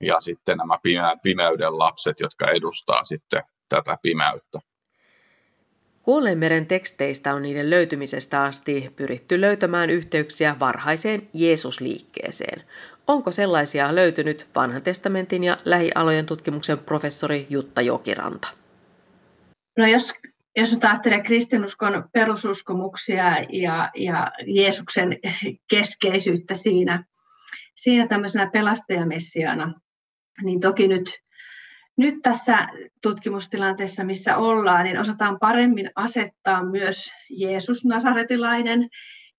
ja 0.00 0.20
sitten 0.20 0.58
nämä 0.58 0.78
pimeyden 1.22 1.78
lapset, 1.78 2.20
jotka 2.20 2.50
edustaa 2.50 3.04
sitten 3.04 3.42
tätä 3.68 3.96
pimeyttä. 4.02 4.58
Kuolleen 6.02 6.66
teksteistä 6.66 7.34
on 7.34 7.42
niiden 7.42 7.70
löytymisestä 7.70 8.42
asti 8.42 8.92
pyritty 8.96 9.40
löytämään 9.40 9.90
yhteyksiä 9.90 10.56
varhaiseen 10.60 11.28
Jeesusliikkeeseen. 11.32 12.62
Onko 13.06 13.32
sellaisia 13.32 13.94
löytynyt 13.94 14.46
vanhan 14.54 14.82
testamentin 14.82 15.44
ja 15.44 15.56
lähialojen 15.64 16.26
tutkimuksen 16.26 16.78
professori 16.78 17.46
Jutta 17.50 17.82
Jokiranta? 17.82 18.48
No 19.78 19.86
jos, 19.86 20.14
jos 20.56 20.72
nyt 20.72 20.84
ajattelee 20.84 21.22
kristinuskon 21.22 22.04
perususkomuksia 22.12 23.24
ja, 23.52 23.90
ja 23.96 24.32
Jeesuksen 24.46 25.18
keskeisyyttä 25.70 26.54
siinä, 26.54 27.04
siinä 27.76 28.06
tämmöisenä 28.06 28.50
pelastajamessiana, 28.50 29.80
niin 30.42 30.60
toki 30.60 30.88
nyt, 30.88 31.20
nyt 32.00 32.14
tässä 32.22 32.66
tutkimustilanteessa, 33.02 34.04
missä 34.04 34.36
ollaan, 34.36 34.84
niin 34.84 34.98
osataan 34.98 35.38
paremmin 35.38 35.90
asettaa 35.94 36.64
myös 36.64 37.10
Jeesus 37.30 37.84
Nasaretilainen 37.84 38.88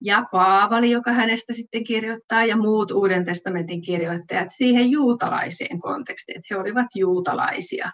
ja 0.02 0.26
Paavali, 0.32 0.92
joka 0.92 1.12
hänestä 1.12 1.54
sitten 1.54 1.84
kirjoittaa, 1.84 2.46
ja 2.46 2.58
muut 2.58 2.92
Uuden 2.92 3.26
testamentin 3.26 3.82
kirjoittajat 3.82 4.48
siihen 4.50 4.92
juutalaiseen 4.92 5.80
kontekstiin, 5.80 6.38
että 6.38 6.48
he 6.52 6.60
olivat 6.60 6.88
juutalaisia, 6.96 7.92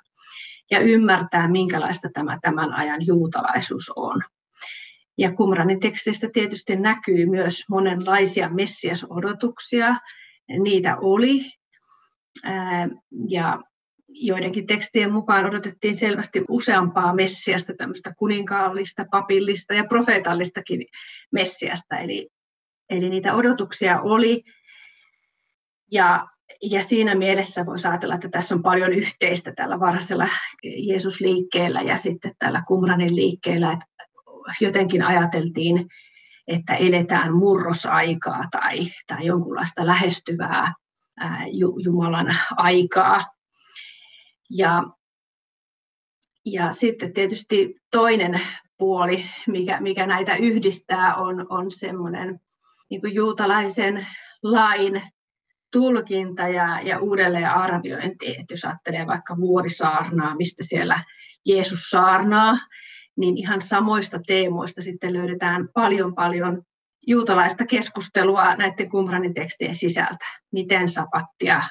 ja 0.71 0.79
ymmärtää, 0.79 1.47
minkälaista 1.47 2.09
tämä 2.13 2.37
tämän 2.41 2.73
ajan 2.73 3.05
juutalaisuus 3.05 3.91
on. 3.95 4.21
Ja 5.17 5.31
Kumranin 5.31 5.79
teksteistä 5.79 6.29
tietysti 6.33 6.75
näkyy 6.75 7.25
myös 7.25 7.63
monenlaisia 7.69 8.49
messiasodotuksia, 8.49 9.95
niitä 10.59 10.97
oli, 10.97 11.41
ja 13.29 13.59
joidenkin 14.19 14.67
tekstien 14.67 15.11
mukaan 15.11 15.45
odotettiin 15.45 15.95
selvästi 15.95 16.45
useampaa 16.49 17.15
messiasta, 17.15 17.73
tämmöistä 17.77 18.13
kuninkaallista, 18.17 19.05
papillista 19.11 19.73
ja 19.73 19.83
profeetallistakin 19.83 20.85
messiasta. 21.31 21.97
Eli, 21.97 22.29
eli 22.89 23.09
niitä 23.09 23.35
odotuksia 23.35 24.01
oli. 24.01 24.43
Ja, 25.91 26.27
ja 26.61 26.81
siinä 26.81 27.15
mielessä 27.15 27.65
voisi 27.65 27.87
ajatella, 27.87 28.15
että 28.15 28.29
tässä 28.29 28.55
on 28.55 28.63
paljon 28.63 28.93
yhteistä 28.93 29.53
tällä 29.55 29.79
varhaisella 29.79 30.27
Jeesusliikkeellä 30.63 31.81
ja 31.81 31.97
sitten 31.97 32.31
tällä 32.39 32.63
Kumranin 32.67 33.15
liikkeellä, 33.15 33.71
että 33.71 33.85
jotenkin 34.61 35.03
ajateltiin, 35.03 35.87
että 36.47 36.75
eletään 36.75 37.33
murrosaikaa 37.33 38.43
tai, 38.51 38.79
tai 39.07 39.25
jonkunlaista 39.25 39.85
lähestyvää 39.85 40.73
Jumalan 41.83 42.35
aikaa. 42.57 43.36
Ja, 44.49 44.83
ja 46.45 46.71
sitten 46.71 47.13
tietysti 47.13 47.75
toinen 47.91 48.41
puoli, 48.77 49.25
mikä, 49.47 49.81
mikä 49.81 50.07
näitä 50.07 50.35
yhdistää, 50.35 51.15
on, 51.15 51.45
on 51.49 51.71
semmoinen 51.71 52.39
niin 52.89 53.01
juutalaisen 53.13 54.07
lain 54.43 55.01
tulkinta 55.71 56.47
ja, 56.47 56.81
ja 56.81 56.99
uudelleen 56.99 57.49
arviointi. 57.49 58.27
Että 58.39 58.53
jos 58.53 58.65
ajattelee 58.65 59.07
vaikka 59.07 59.37
vuorisaarnaa, 59.37 60.35
mistä 60.35 60.63
siellä 60.63 61.03
Jeesus 61.45 61.89
saarnaa, 61.89 62.57
niin 63.17 63.37
ihan 63.37 63.61
samoista 63.61 64.19
teemoista 64.27 64.81
sitten 64.81 65.13
löydetään 65.13 65.69
paljon 65.73 66.15
paljon 66.15 66.61
juutalaista 67.07 67.65
keskustelua 67.65 68.55
näiden 68.55 68.89
Qumranin 68.89 69.33
tekstien 69.33 69.75
sisältä. 69.75 70.25
Miten 70.51 70.87
sapattia 70.87 71.63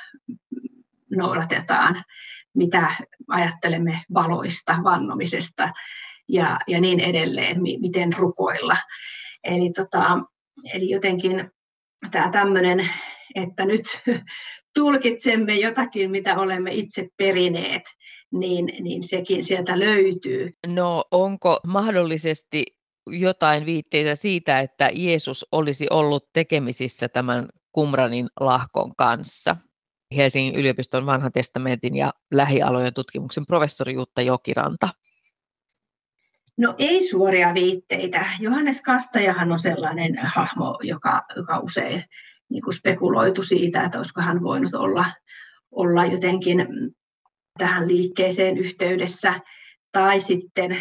noudatetaan, 1.17 2.05
mitä 2.57 2.93
ajattelemme 3.29 4.01
valoista, 4.15 4.79
vannomisesta 4.85 5.71
ja, 6.29 6.59
ja 6.67 6.81
niin 6.81 7.01
edelleen, 7.01 7.63
miten 7.63 8.13
rukoilla. 8.13 8.77
Eli, 9.45 9.73
tota, 9.73 10.19
eli 10.75 10.91
jotenkin 10.91 11.51
tämä 12.11 12.31
tämmöinen, 12.31 12.89
että 13.35 13.65
nyt 13.65 13.83
tulkitsemme 14.79 15.55
jotakin, 15.55 16.11
mitä 16.11 16.39
olemme 16.39 16.71
itse 16.73 17.09
perineet, 17.17 17.83
niin, 18.33 18.73
niin 18.81 19.03
sekin 19.03 19.45
sieltä 19.45 19.79
löytyy. 19.79 20.51
No 20.67 21.05
onko 21.11 21.61
mahdollisesti 21.67 22.65
jotain 23.07 23.67
viitteitä 23.67 24.15
siitä, 24.15 24.61
että 24.61 24.91
Jeesus 24.93 25.47
olisi 25.53 25.87
ollut 25.91 26.25
tekemisissä 26.33 27.09
tämän 27.09 27.49
Kumranin 27.73 28.29
lahkon 28.41 28.93
kanssa? 28.97 29.57
Helsingin 30.17 30.55
yliopiston 30.55 31.07
vanhan 31.07 31.33
testamentin 31.33 31.97
ja 31.97 32.13
lähialojen 32.31 32.95
tutkimuksen 32.95 33.47
professori 33.47 33.95
Jutta 33.95 34.23
Jokiranta. 34.23 34.89
No 36.59 36.75
ei 36.79 37.09
suoria 37.09 37.55
viitteitä. 37.55 38.27
Johannes 38.41 38.83
Kastajahan 38.83 39.53
on 39.53 39.59
sellainen 39.59 40.19
hahmo, 40.19 40.79
joka, 40.83 41.23
joka 41.37 41.59
usein 41.59 42.05
niin 42.49 42.63
kuin 42.63 42.75
spekuloitu 42.75 43.43
siitä, 43.43 43.83
että 43.83 43.99
olisiko 43.99 44.21
hän 44.21 44.43
voinut 44.43 44.75
olla, 44.75 45.05
olla 45.71 46.05
jotenkin 46.05 46.67
tähän 47.59 47.89
liikkeeseen 47.89 48.59
yhteydessä, 48.59 49.41
tai 49.93 50.21
sitten 50.21 50.79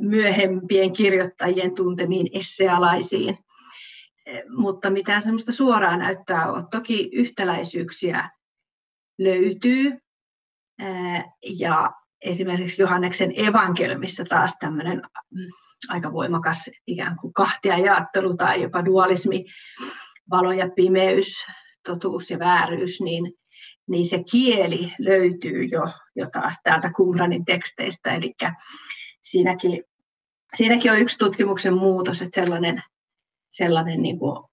myöhempien 0.00 0.92
kirjoittajien 0.92 1.74
tuntemiin 1.74 2.26
essealaisiin. 2.32 3.38
Mutta 4.56 4.90
mitään 4.90 5.22
semmoista 5.22 5.52
suoraa 5.52 5.96
näyttää 5.96 6.52
on. 6.52 6.68
Toki 6.70 7.10
yhtäläisyyksiä 7.12 8.30
löytyy, 9.18 9.92
ja 11.60 11.90
esimerkiksi 12.20 12.82
Johanneksen 12.82 13.32
evankeliumissa 13.36 14.24
taas 14.24 14.56
tämmöinen 14.60 15.02
mm, 15.34 15.46
aika 15.88 16.12
voimakas 16.12 16.70
ikään 16.86 17.16
kuin 17.16 17.32
kahtia 17.32 17.78
jaottelu 17.78 18.36
tai 18.36 18.62
jopa 18.62 18.84
dualismi, 18.84 19.44
valo 20.30 20.52
ja 20.52 20.70
pimeys, 20.76 21.46
totuus 21.86 22.30
ja 22.30 22.38
vääryys, 22.38 23.00
niin, 23.00 23.32
niin 23.90 24.04
se 24.04 24.24
kieli 24.30 24.92
löytyy 24.98 25.64
jo, 25.64 25.82
jo 26.16 26.26
taas 26.32 26.60
täältä 26.62 26.90
Qumranin 26.98 27.44
teksteistä, 27.44 28.14
eli 28.14 28.34
siinäkin, 29.22 29.84
siinäkin 30.54 30.92
on 30.92 30.98
yksi 30.98 31.18
tutkimuksen 31.18 31.74
muutos, 31.74 32.22
että 32.22 32.40
sellainen, 32.40 32.82
sellainen 33.50 34.02
niin 34.02 34.18
kuin 34.18 34.44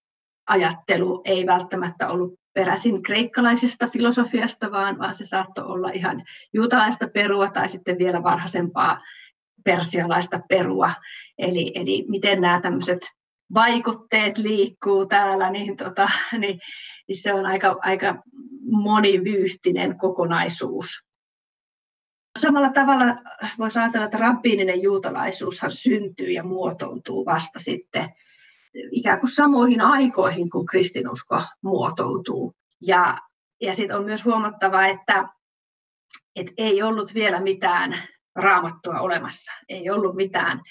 ajattelu 0.48 1.22
ei 1.26 1.46
välttämättä 1.46 2.10
ollut 2.10 2.40
peräisin 2.54 3.04
kreikkalaisesta 3.04 3.88
filosofiasta, 3.88 4.72
vaan, 4.72 5.00
vaan 5.00 5.14
se 5.14 5.26
saattoi 5.26 5.66
olla 5.66 5.90
ihan 5.94 6.24
juutalaista 6.54 7.08
perua 7.08 7.52
tai 7.52 7.70
sitten 7.70 7.98
vielä 7.98 8.24
varhaisempaa 8.24 9.02
persialaista 9.64 10.40
perua. 10.50 10.92
Eli, 11.38 11.72
eli 11.76 12.06
miten 12.10 12.42
nämä 12.42 12.62
tämmöiset 12.62 13.02
vaikutteet 13.54 14.38
liikkuu 14.38 15.06
täällä, 15.06 15.50
niin, 15.50 15.78
tota, 15.78 16.10
niin, 16.38 16.60
niin 17.08 17.22
se 17.22 17.34
on 17.34 17.46
aika, 17.46 17.76
aika 17.80 18.22
monivyyhtinen 18.72 19.98
kokonaisuus. 19.98 21.04
Samalla 22.40 22.70
tavalla 22.70 23.06
voisi 23.58 23.80
ajatella, 23.80 24.06
että 24.06 24.18
rabbiininen 24.18 24.82
juutalaisuushan 24.82 25.72
syntyy 25.72 26.32
ja 26.32 26.44
muotoutuu 26.44 27.26
vasta 27.26 27.60
sitten 27.60 28.10
ikään 28.92 29.20
kuin 29.20 29.32
samoihin 29.32 29.82
aikoihin, 29.82 30.50
kun 30.50 30.66
kristinusko 30.66 31.42
muotoutuu. 31.62 32.54
Ja, 32.82 33.18
ja 33.62 33.74
sitten 33.74 33.98
on 33.98 34.06
myös 34.06 34.26
huomattava, 34.26 34.86
että, 34.86 35.26
että 36.36 36.52
ei 36.58 36.84
ollut 36.84 37.14
vielä 37.14 37.40
mitään 37.40 37.98
raamattua 38.36 39.00
olemassa. 39.00 39.52
Ei 39.70 39.90
ollut 39.90 40.16
mitään 40.16 40.62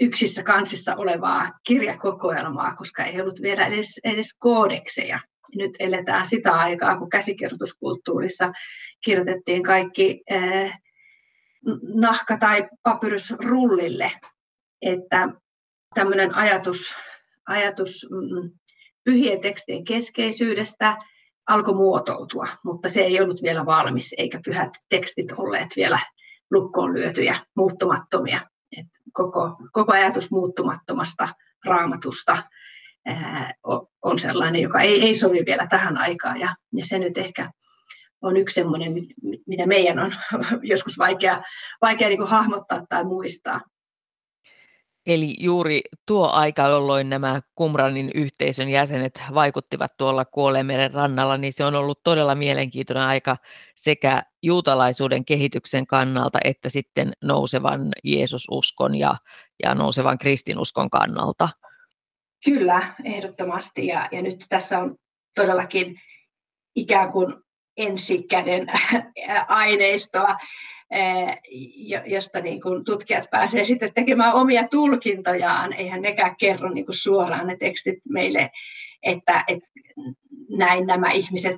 yksissä 0.00 0.42
kansissa 0.42 0.96
olevaa 0.96 1.50
kirjakokoelmaa, 1.66 2.74
koska 2.74 3.04
ei 3.04 3.20
ollut 3.20 3.42
vielä 3.42 3.66
edes, 3.66 4.00
edes 4.04 4.34
koodekseja. 4.38 5.18
Nyt 5.54 5.70
eletään 5.78 6.26
sitä 6.26 6.52
aikaa, 6.52 6.98
kun 6.98 7.10
käsikirjoituskulttuurissa 7.10 8.52
kirjoitettiin 9.04 9.62
kaikki 9.62 10.22
nahka- 11.94 12.38
tai 12.38 12.68
papyrusrullille, 12.82 14.12
että 14.82 15.28
tämmöinen 15.94 16.34
ajatus, 16.34 16.94
ajatus 17.50 18.06
mm, 18.10 18.50
pyhien 19.04 19.40
tekstien 19.40 19.84
keskeisyydestä 19.84 20.96
alkoi 21.48 21.74
muotoutua, 21.74 22.46
mutta 22.64 22.88
se 22.88 23.00
ei 23.00 23.20
ollut 23.20 23.42
vielä 23.42 23.66
valmis, 23.66 24.14
eikä 24.18 24.40
pyhät 24.44 24.70
tekstit 24.88 25.32
olleet 25.32 25.68
vielä 25.76 25.98
lukkoon 26.50 26.94
lyötyjä, 26.94 27.36
muuttumattomia. 27.56 28.40
Et 28.76 28.86
koko, 29.12 29.56
koko 29.72 29.92
ajatus 29.92 30.30
muuttumattomasta 30.30 31.28
raamatusta 31.64 32.42
ää, 33.06 33.54
on 34.02 34.18
sellainen, 34.18 34.62
joka 34.62 34.80
ei, 34.80 35.02
ei 35.02 35.14
sovi 35.14 35.42
vielä 35.46 35.66
tähän 35.66 35.98
aikaan. 35.98 36.40
Ja, 36.40 36.54
ja 36.76 36.84
se 36.84 36.98
nyt 36.98 37.18
ehkä 37.18 37.50
on 38.22 38.36
yksi 38.36 38.54
sellainen, 38.54 38.92
mitä 39.46 39.66
meidän 39.66 39.98
on 39.98 40.12
joskus 40.62 40.98
vaikea, 40.98 41.42
vaikea 41.82 42.08
niin 42.08 42.26
hahmottaa 42.26 42.82
tai 42.88 43.04
muistaa. 43.04 43.60
Eli 45.06 45.36
juuri 45.38 45.80
tuo 46.06 46.28
aika, 46.28 46.68
jolloin 46.68 47.10
nämä 47.10 47.40
Kumranin 47.54 48.10
yhteisön 48.14 48.68
jäsenet 48.68 49.22
vaikuttivat 49.34 49.96
tuolla 49.96 50.24
Kuolleemeren 50.24 50.94
rannalla, 50.94 51.36
niin 51.36 51.52
se 51.52 51.64
on 51.64 51.74
ollut 51.74 52.02
todella 52.02 52.34
mielenkiintoinen 52.34 53.02
aika 53.02 53.36
sekä 53.76 54.22
juutalaisuuden 54.42 55.24
kehityksen 55.24 55.86
kannalta 55.86 56.38
että 56.44 56.68
sitten 56.68 57.12
nousevan 57.22 57.88
Jeesususkon 58.04 58.94
ja, 58.94 59.16
ja 59.62 59.74
nousevan 59.74 60.18
kristinuskon 60.18 60.90
kannalta. 60.90 61.48
Kyllä, 62.44 62.94
ehdottomasti. 63.04 63.86
Ja, 63.86 64.08
ja 64.12 64.22
nyt 64.22 64.46
tässä 64.48 64.78
on 64.78 64.96
todellakin 65.34 66.00
ikään 66.76 67.12
kuin 67.12 67.34
ensikäden 67.76 68.66
aineistoa 69.48 70.36
josta 72.06 72.40
niin 72.40 72.62
kuin 72.62 72.84
tutkijat 72.84 73.30
pääsevät 73.30 73.66
sitten 73.66 73.94
tekemään 73.94 74.34
omia 74.34 74.68
tulkintojaan. 74.68 75.72
Eihän 75.72 76.02
nekään 76.02 76.36
kerro 76.36 76.70
niin 76.70 76.84
kuin 76.84 76.96
suoraan 76.96 77.46
ne 77.46 77.56
tekstit 77.56 77.98
meille, 78.08 78.50
että, 79.02 79.44
että 79.48 79.68
näin 80.48 80.86
nämä 80.86 81.10
ihmiset 81.10 81.56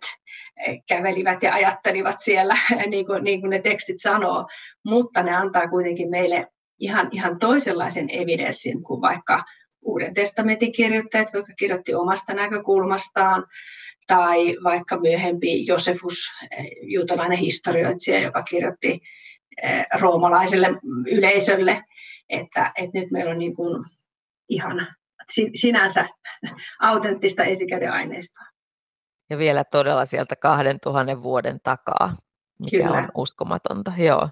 kävelivät 0.88 1.42
ja 1.42 1.54
ajattelivat 1.54 2.16
siellä, 2.20 2.56
niin 2.90 3.06
kuin, 3.06 3.24
niin 3.24 3.40
kuin 3.40 3.50
ne 3.50 3.58
tekstit 3.58 4.00
sanoo, 4.00 4.48
mutta 4.84 5.22
ne 5.22 5.34
antaa 5.34 5.68
kuitenkin 5.68 6.10
meille 6.10 6.46
ihan, 6.78 7.08
ihan 7.12 7.38
toisenlaisen 7.38 8.08
evidenssin 8.10 8.82
kuin 8.82 9.00
vaikka 9.00 9.44
Uuden 9.84 10.14
testamentin 10.14 10.72
kirjoittajat, 10.72 11.28
jotka 11.34 11.52
kirjoitti 11.58 11.94
omasta 11.94 12.34
näkökulmastaan, 12.34 13.46
tai 14.06 14.56
vaikka 14.64 15.00
myöhempi 15.00 15.66
Josefus, 15.66 16.30
juutalainen 16.82 17.38
historioitsija, 17.38 18.18
joka 18.18 18.42
kirjoitti 18.42 18.90
Eh, 18.90 19.21
roomalaiselle 20.00 20.68
yleisölle, 21.06 21.82
että, 22.28 22.72
että 22.76 22.98
nyt 22.98 23.10
meillä 23.10 23.30
on 23.30 23.38
niin 23.38 23.56
kuin 23.56 23.84
ihan 24.48 24.86
sinänsä 25.54 26.08
autenttista 26.80 27.44
esikäden 27.44 27.92
aineistoa. 27.92 28.44
Ja 29.30 29.38
vielä 29.38 29.64
todella 29.64 30.04
sieltä 30.04 30.36
2000 30.36 31.22
vuoden 31.22 31.60
takaa, 31.62 32.16
mikä 32.60 32.76
Kyllä. 32.76 32.98
on 32.98 33.08
uskomatonta. 33.14 33.92
Joo. 33.96 34.28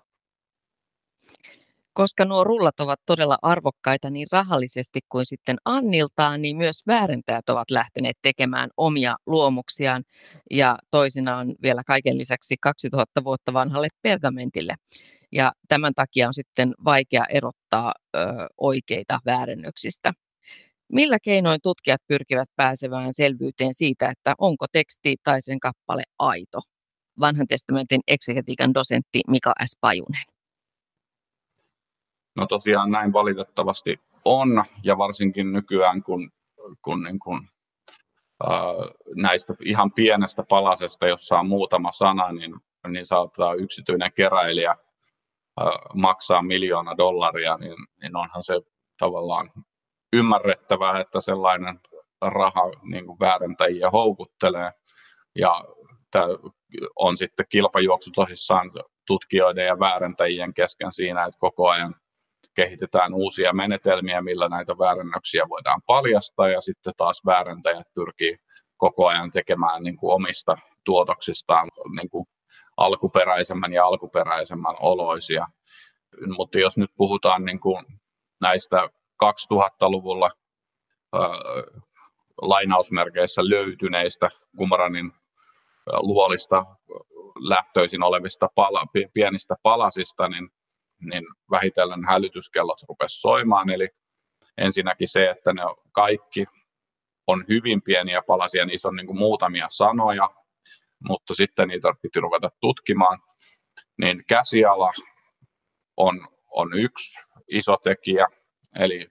Koska 1.92 2.24
nuo 2.24 2.44
rullat 2.44 2.80
ovat 2.80 3.00
todella 3.06 3.38
arvokkaita 3.42 4.10
niin 4.10 4.26
rahallisesti 4.32 5.00
kuin 5.08 5.26
sitten 5.26 5.56
Anniltaan, 5.64 6.42
niin 6.42 6.56
myös 6.56 6.82
väärentäjät 6.86 7.48
ovat 7.48 7.70
lähteneet 7.70 8.16
tekemään 8.22 8.70
omia 8.76 9.16
luomuksiaan 9.26 10.04
ja 10.50 10.78
toisinaan 10.90 11.54
vielä 11.62 11.82
kaiken 11.86 12.18
lisäksi 12.18 12.56
2000 12.60 13.24
vuotta 13.24 13.52
vanhalle 13.52 13.88
pergamentille. 14.02 14.74
Ja 15.32 15.52
tämän 15.68 15.94
takia 15.94 16.26
on 16.26 16.34
sitten 16.34 16.74
vaikea 16.84 17.24
erottaa 17.30 17.92
ö, 18.16 18.18
oikeita 18.58 19.18
väärennöksistä. 19.26 20.12
Millä 20.92 21.18
keinoin 21.22 21.60
tutkijat 21.62 22.00
pyrkivät 22.08 22.48
pääsemään 22.56 23.12
selvyyteen 23.12 23.74
siitä, 23.74 24.08
että 24.08 24.34
onko 24.38 24.66
teksti 24.72 25.16
tai 25.24 25.42
sen 25.42 25.60
kappale 25.60 26.02
aito? 26.18 26.60
Vanhan 27.20 27.46
testamentin 27.48 28.00
eksegetiikan 28.06 28.74
dosentti 28.74 29.20
Mika 29.28 29.52
S. 29.66 29.76
Pajunen. 29.80 30.39
No 32.36 32.46
tosiaan 32.46 32.90
näin 32.90 33.12
valitettavasti 33.12 34.00
on, 34.24 34.64
ja 34.84 34.98
varsinkin 34.98 35.52
nykyään, 35.52 36.02
kun, 36.02 36.30
kun, 36.82 37.02
niin 37.02 37.18
äh, 38.44 38.90
näistä 39.16 39.54
ihan 39.64 39.92
pienestä 39.92 40.42
palasesta, 40.42 41.06
jossa 41.06 41.38
on 41.38 41.48
muutama 41.48 41.92
sana, 41.92 42.32
niin, 42.32 42.54
niin 42.88 43.06
saattaa 43.06 43.54
yksityinen 43.54 44.12
keräilijä 44.12 44.76
maksaa 45.94 46.42
miljoona 46.42 46.96
dollaria, 46.96 47.56
niin, 47.56 47.76
niin 48.02 48.16
onhan 48.16 48.42
se 48.42 48.54
tavallaan 48.98 49.50
ymmärrettävää, 50.12 51.00
että 51.00 51.20
sellainen 51.20 51.80
raha 52.20 52.70
niin 52.82 53.06
kuin 53.06 53.18
väärentäjiä 53.20 53.90
houkuttelee. 53.90 54.72
Ja 55.38 55.64
että 56.04 56.26
on 56.96 57.16
sitten 57.16 57.46
kilpajuoksu 57.48 58.10
tosissaan 58.14 58.70
tutkijoiden 59.06 59.66
ja 59.66 59.78
väärentäjien 59.78 60.54
kesken 60.54 60.92
siinä, 60.92 61.24
että 61.24 61.38
koko 61.38 61.68
ajan 61.68 61.94
kehitetään 62.60 63.14
uusia 63.14 63.52
menetelmiä, 63.52 64.22
millä 64.22 64.48
näitä 64.48 64.78
väärennöksiä 64.78 65.48
voidaan 65.48 65.82
paljastaa, 65.86 66.48
ja 66.48 66.60
sitten 66.60 66.92
taas 66.96 67.22
väärentäjät 67.26 67.86
pyrkii 67.94 68.36
koko 68.76 69.06
ajan 69.06 69.30
tekemään 69.30 69.82
niin 69.82 69.96
kuin 69.96 70.14
omista 70.14 70.56
tuotoksistaan 70.84 71.68
niin 71.96 72.10
kuin 72.10 72.26
alkuperäisemmän 72.76 73.72
ja 73.72 73.86
alkuperäisemmän 73.86 74.74
oloisia. 74.80 75.46
Mutta 76.36 76.58
jos 76.58 76.78
nyt 76.78 76.90
puhutaan 76.96 77.44
niin 77.44 77.60
kuin 77.60 77.84
näistä 78.40 78.88
2000-luvulla 79.24 80.30
äh, 81.14 81.20
lainausmerkeissä 82.42 83.42
löytyneistä 83.44 84.28
Kumaranin 84.56 85.12
luolista 85.86 86.64
lähtöisin 87.38 88.02
olevista 88.02 88.48
pala, 88.54 88.84
pienistä 89.14 89.54
palasista, 89.62 90.28
niin, 90.28 90.50
niin 91.00 91.24
vähitellen 91.50 92.04
hälytyskellot 92.04 92.78
rupesi 92.88 93.20
soimaan. 93.20 93.70
Eli 93.70 93.88
ensinnäkin 94.58 95.08
se, 95.08 95.30
että 95.30 95.52
ne 95.52 95.62
kaikki 95.92 96.44
on 97.26 97.44
hyvin 97.48 97.82
pieniä 97.82 98.22
palasia, 98.26 98.66
niissä 98.66 98.88
on 98.88 98.96
niin 98.96 99.06
kuin 99.06 99.18
muutamia 99.18 99.66
sanoja, 99.70 100.30
mutta 101.08 101.34
sitten 101.34 101.68
niitä 101.68 101.94
piti 102.02 102.20
ruveta 102.20 102.48
tutkimaan. 102.60 103.18
Niin 103.98 104.24
käsiala 104.28 104.92
on, 105.96 106.28
on 106.50 106.78
yksi 106.78 107.18
iso 107.48 107.76
tekijä, 107.76 108.26
eli 108.78 109.06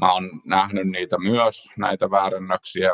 mä 0.00 0.12
oon 0.12 0.42
nähnyt 0.44 0.88
niitä 0.88 1.18
myös, 1.18 1.68
näitä 1.76 2.10
väärennöksiä, 2.10 2.90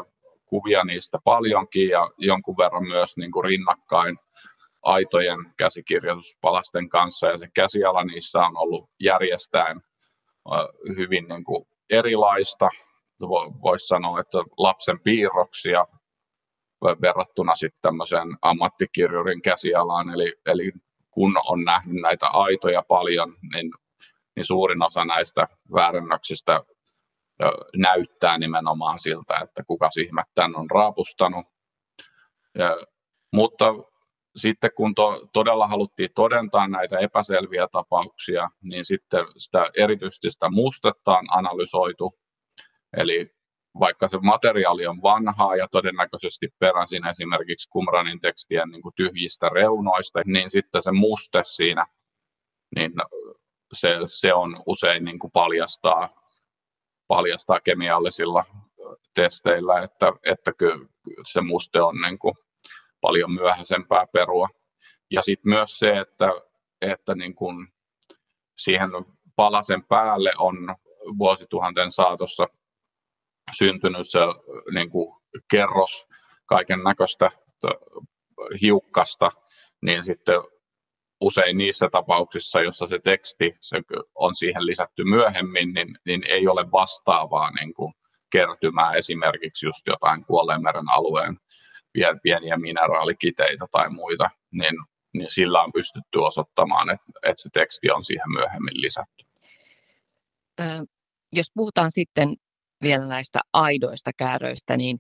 kuvia 0.47 0.85
niistä 0.85 1.19
paljonkin 1.25 1.89
ja 1.89 2.11
jonkun 2.19 2.57
verran 2.57 2.89
myös 2.89 3.17
niin 3.17 3.31
kuin 3.31 3.45
rinnakkain 3.45 4.19
aitojen 4.87 5.39
käsikirjoituspalasten 5.57 6.89
kanssa 6.89 7.27
ja 7.27 7.39
se 7.39 7.49
käsiala 7.55 8.05
niissä 8.05 8.39
on 8.39 8.57
ollut 8.57 8.91
järjestäen 9.01 9.81
hyvin 10.97 11.29
niin 11.29 11.45
kuin 11.45 11.67
erilaista. 11.91 12.69
Voisi 13.63 13.87
sanoa, 13.87 14.21
että 14.21 14.39
lapsen 14.57 15.01
piirroksia 15.01 15.87
verrattuna 17.03 17.55
sitten 17.55 17.81
tämmöiseen 17.83 18.29
ammattikirjurin 18.43 19.43
käsialaan. 19.43 20.11
Eli, 20.11 20.35
eli 20.47 20.73
kun 21.11 21.41
on 21.47 21.65
nähnyt 21.65 22.03
näitä 22.03 22.27
aitoja 22.27 22.83
paljon, 22.89 23.35
niin, 23.53 23.71
niin 24.37 24.47
suurin 24.47 24.83
osa 24.83 25.05
näistä 25.05 25.49
väärennöksistä 25.75 26.61
näyttää 27.77 28.39
nimenomaan 28.39 28.99
siltä, 28.99 29.39
että 29.43 29.65
kuka 29.67 29.89
ihme 30.03 30.23
tämän 30.35 30.57
on 30.57 30.71
raapustanut. 30.71 31.47
Ja, 32.59 32.77
mutta 33.33 33.75
sitten 34.37 34.71
kun 34.77 34.95
to, 34.95 35.29
todella 35.33 35.67
haluttiin 35.67 36.11
todentaa 36.15 36.69
näitä 36.69 36.99
epäselviä 36.99 37.69
tapauksia, 37.73 38.49
niin 38.63 38.85
sitten 38.85 39.27
sitä 39.37 39.71
erityisesti 39.79 40.31
sitä 40.31 40.51
mustetta 40.51 41.19
on 41.19 41.27
analysoitu. 41.31 42.19
Eli 42.97 43.31
vaikka 43.81 44.09
se 44.09 44.19
materiaali 44.19 44.87
on 44.87 45.03
vanhaa 45.03 45.57
ja 45.57 45.69
todennäköisesti 45.69 46.49
peräisin 46.59 47.07
esimerkiksi 47.07 47.69
Kumranin 47.71 48.21
tekstien 48.21 48.69
niin 48.69 48.83
kuin 48.83 48.95
tyhjistä 48.97 49.49
reunoista, 49.49 50.21
niin 50.27 50.51
sitten 50.51 50.83
se 50.83 50.93
muste 50.93 51.41
siinä, 51.43 51.87
niin 52.77 52.93
se, 53.73 53.99
se 54.05 54.35
on 54.35 54.63
usein 54.67 55.05
niin 55.05 55.19
kuin 55.19 55.31
paljastaa, 55.31 56.09
paljastaa 57.09 57.61
kemiallisilla 57.61 58.45
testeillä, 59.15 59.81
että, 59.81 60.13
että 60.25 60.53
kyllä 60.59 60.87
se 61.33 61.41
muste 61.41 61.83
on 61.83 61.95
niin 62.07 62.19
kuin 62.19 62.35
paljon 63.01 63.33
myöhäisempää 63.33 64.07
perua. 64.13 64.49
Ja 65.11 65.23
sitten 65.23 65.51
myös 65.51 65.79
se, 65.79 65.99
että, 65.99 66.33
että 66.81 67.15
niin 67.15 67.35
kuin 67.35 67.69
siihen 68.57 68.91
palasen 69.37 69.85
päälle 69.85 70.33
on 70.39 70.57
vuosituhanten 71.19 71.91
saatossa 71.91 72.47
syntynyt 73.59 74.11
se 74.11 74.19
niin 74.75 74.91
kerros 75.51 76.07
kaiken 76.47 76.83
näköistä 76.83 77.31
hiukkasta, 78.63 79.31
niin 79.83 80.03
sitten 80.05 80.41
usein 81.21 81.59
niissä 81.59 81.89
tapauksissa, 81.93 82.61
jossa 82.61 82.87
se 82.87 82.99
teksti 82.99 83.57
se 83.61 83.83
on 84.15 84.35
siihen 84.35 84.67
lisätty 84.67 85.05
myöhemmin, 85.05 85.75
niin, 85.75 85.99
niin 86.07 86.25
ei 86.29 86.49
ole 86.49 86.71
vastaavaa 86.73 87.51
niin 87.51 87.75
kuin 87.75 87.95
kertymää 88.33 88.93
esimerkiksi 88.93 89.67
just 89.67 89.87
jotain 89.87 90.25
Kuolleenmeren 90.27 90.91
alueen 90.91 91.37
pieniä 92.23 92.57
mineraalikiteitä 92.57 93.67
tai 93.73 93.91
muita, 93.91 94.31
niin, 94.53 94.75
niin 95.15 95.31
sillä 95.31 95.63
on 95.63 95.73
pystytty 95.73 96.19
osoittamaan, 96.19 96.91
että, 96.91 97.07
että 97.23 97.43
se 97.43 97.49
teksti 97.53 97.91
on 97.91 98.05
siihen 98.05 98.33
myöhemmin 98.33 98.81
lisätty. 98.81 99.25
Jos 101.33 101.47
puhutaan 101.55 101.91
sitten 101.91 102.35
vielä 102.83 103.07
näistä 103.07 103.41
aidoista 103.53 104.11
kääröistä, 104.17 104.77
niin 104.77 104.99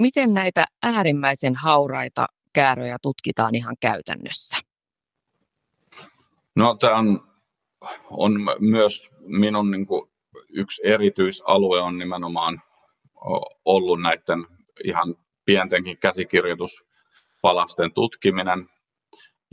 miten 0.00 0.34
näitä 0.34 0.64
äärimmäisen 0.82 1.54
hauraita 1.54 2.26
kääröjä 2.52 2.96
tutkitaan 3.02 3.54
ihan 3.54 3.76
käytännössä? 3.80 4.58
No 6.56 6.76
tämä 6.80 6.98
on, 6.98 7.28
on 8.10 8.32
myös 8.60 9.10
minun 9.20 9.70
niin 9.70 9.86
kuin, 9.86 10.10
yksi 10.52 10.82
erityisalue 10.84 11.80
on 11.80 11.98
nimenomaan 11.98 12.62
ollut 13.64 14.02
näiden 14.02 14.46
ihan 14.84 15.14
pientenkin 15.50 15.98
käsikirjoituspalasten 15.98 17.92
tutkiminen. 17.94 18.68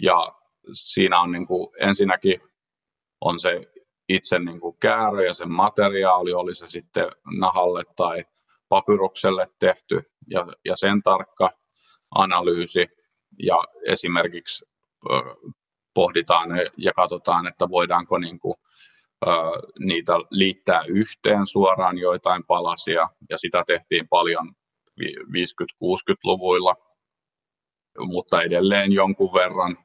Ja 0.01 0.33
siinä 0.71 1.21
on 1.21 1.31
niin 1.31 1.47
kuin, 1.47 1.69
ensinnäkin 1.79 2.41
on 3.21 3.39
se 3.39 3.61
itse 4.09 4.39
niin 4.39 4.59
kuin 4.59 4.77
käärö 4.79 5.25
ja 5.25 5.33
sen 5.33 5.51
materiaali, 5.51 6.33
oli 6.33 6.55
se 6.55 6.67
sitten 6.67 7.11
nahalle 7.39 7.83
tai 7.95 8.23
papyrukselle 8.69 9.47
tehty. 9.59 10.01
Ja, 10.29 10.47
ja 10.65 10.75
sen 10.75 11.01
tarkka 11.03 11.49
analyysi. 12.15 12.87
Ja 13.43 13.63
esimerkiksi 13.87 14.65
pohditaan 15.93 16.49
ja 16.77 16.93
katsotaan, 16.93 17.47
että 17.47 17.69
voidaanko 17.69 18.17
niin 18.17 18.39
kuin, 18.39 18.55
niitä 19.79 20.13
liittää 20.31 20.83
yhteen 20.87 21.47
suoraan 21.47 21.97
joitain 21.97 22.43
palasia. 22.43 23.09
Ja 23.29 23.37
sitä 23.37 23.63
tehtiin 23.67 24.07
paljon 24.07 24.53
50-60-luvuilla, 25.01 26.75
mutta 27.99 28.41
edelleen 28.41 28.91
jonkun 28.91 29.33
verran 29.33 29.77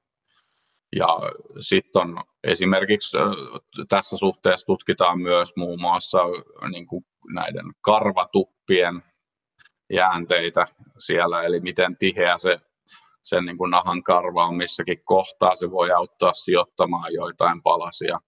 ja 0.96 1.18
sitten 1.60 2.02
on 2.02 2.24
esimerkiksi 2.44 3.16
tässä 3.88 4.16
suhteessa 4.16 4.66
tutkitaan 4.66 5.20
myös 5.20 5.56
muun 5.56 5.80
muassa 5.80 6.18
niin 6.70 6.86
kuin 6.86 7.04
näiden 7.34 7.66
karvatuppien 7.80 9.02
jäänteitä 9.92 10.66
siellä, 10.98 11.42
eli 11.42 11.60
miten 11.60 11.96
tiheä 11.96 12.38
se 12.38 12.60
sen 13.22 13.44
niin 13.44 13.58
kuin 13.58 13.70
nahan 13.70 14.02
karva 14.02 14.46
on 14.46 14.56
missäkin 14.56 15.04
kohtaa, 15.04 15.56
se 15.56 15.70
voi 15.70 15.90
auttaa 15.90 16.32
sijoittamaan 16.32 17.12
joitain 17.14 17.62
palasia. 17.62 18.18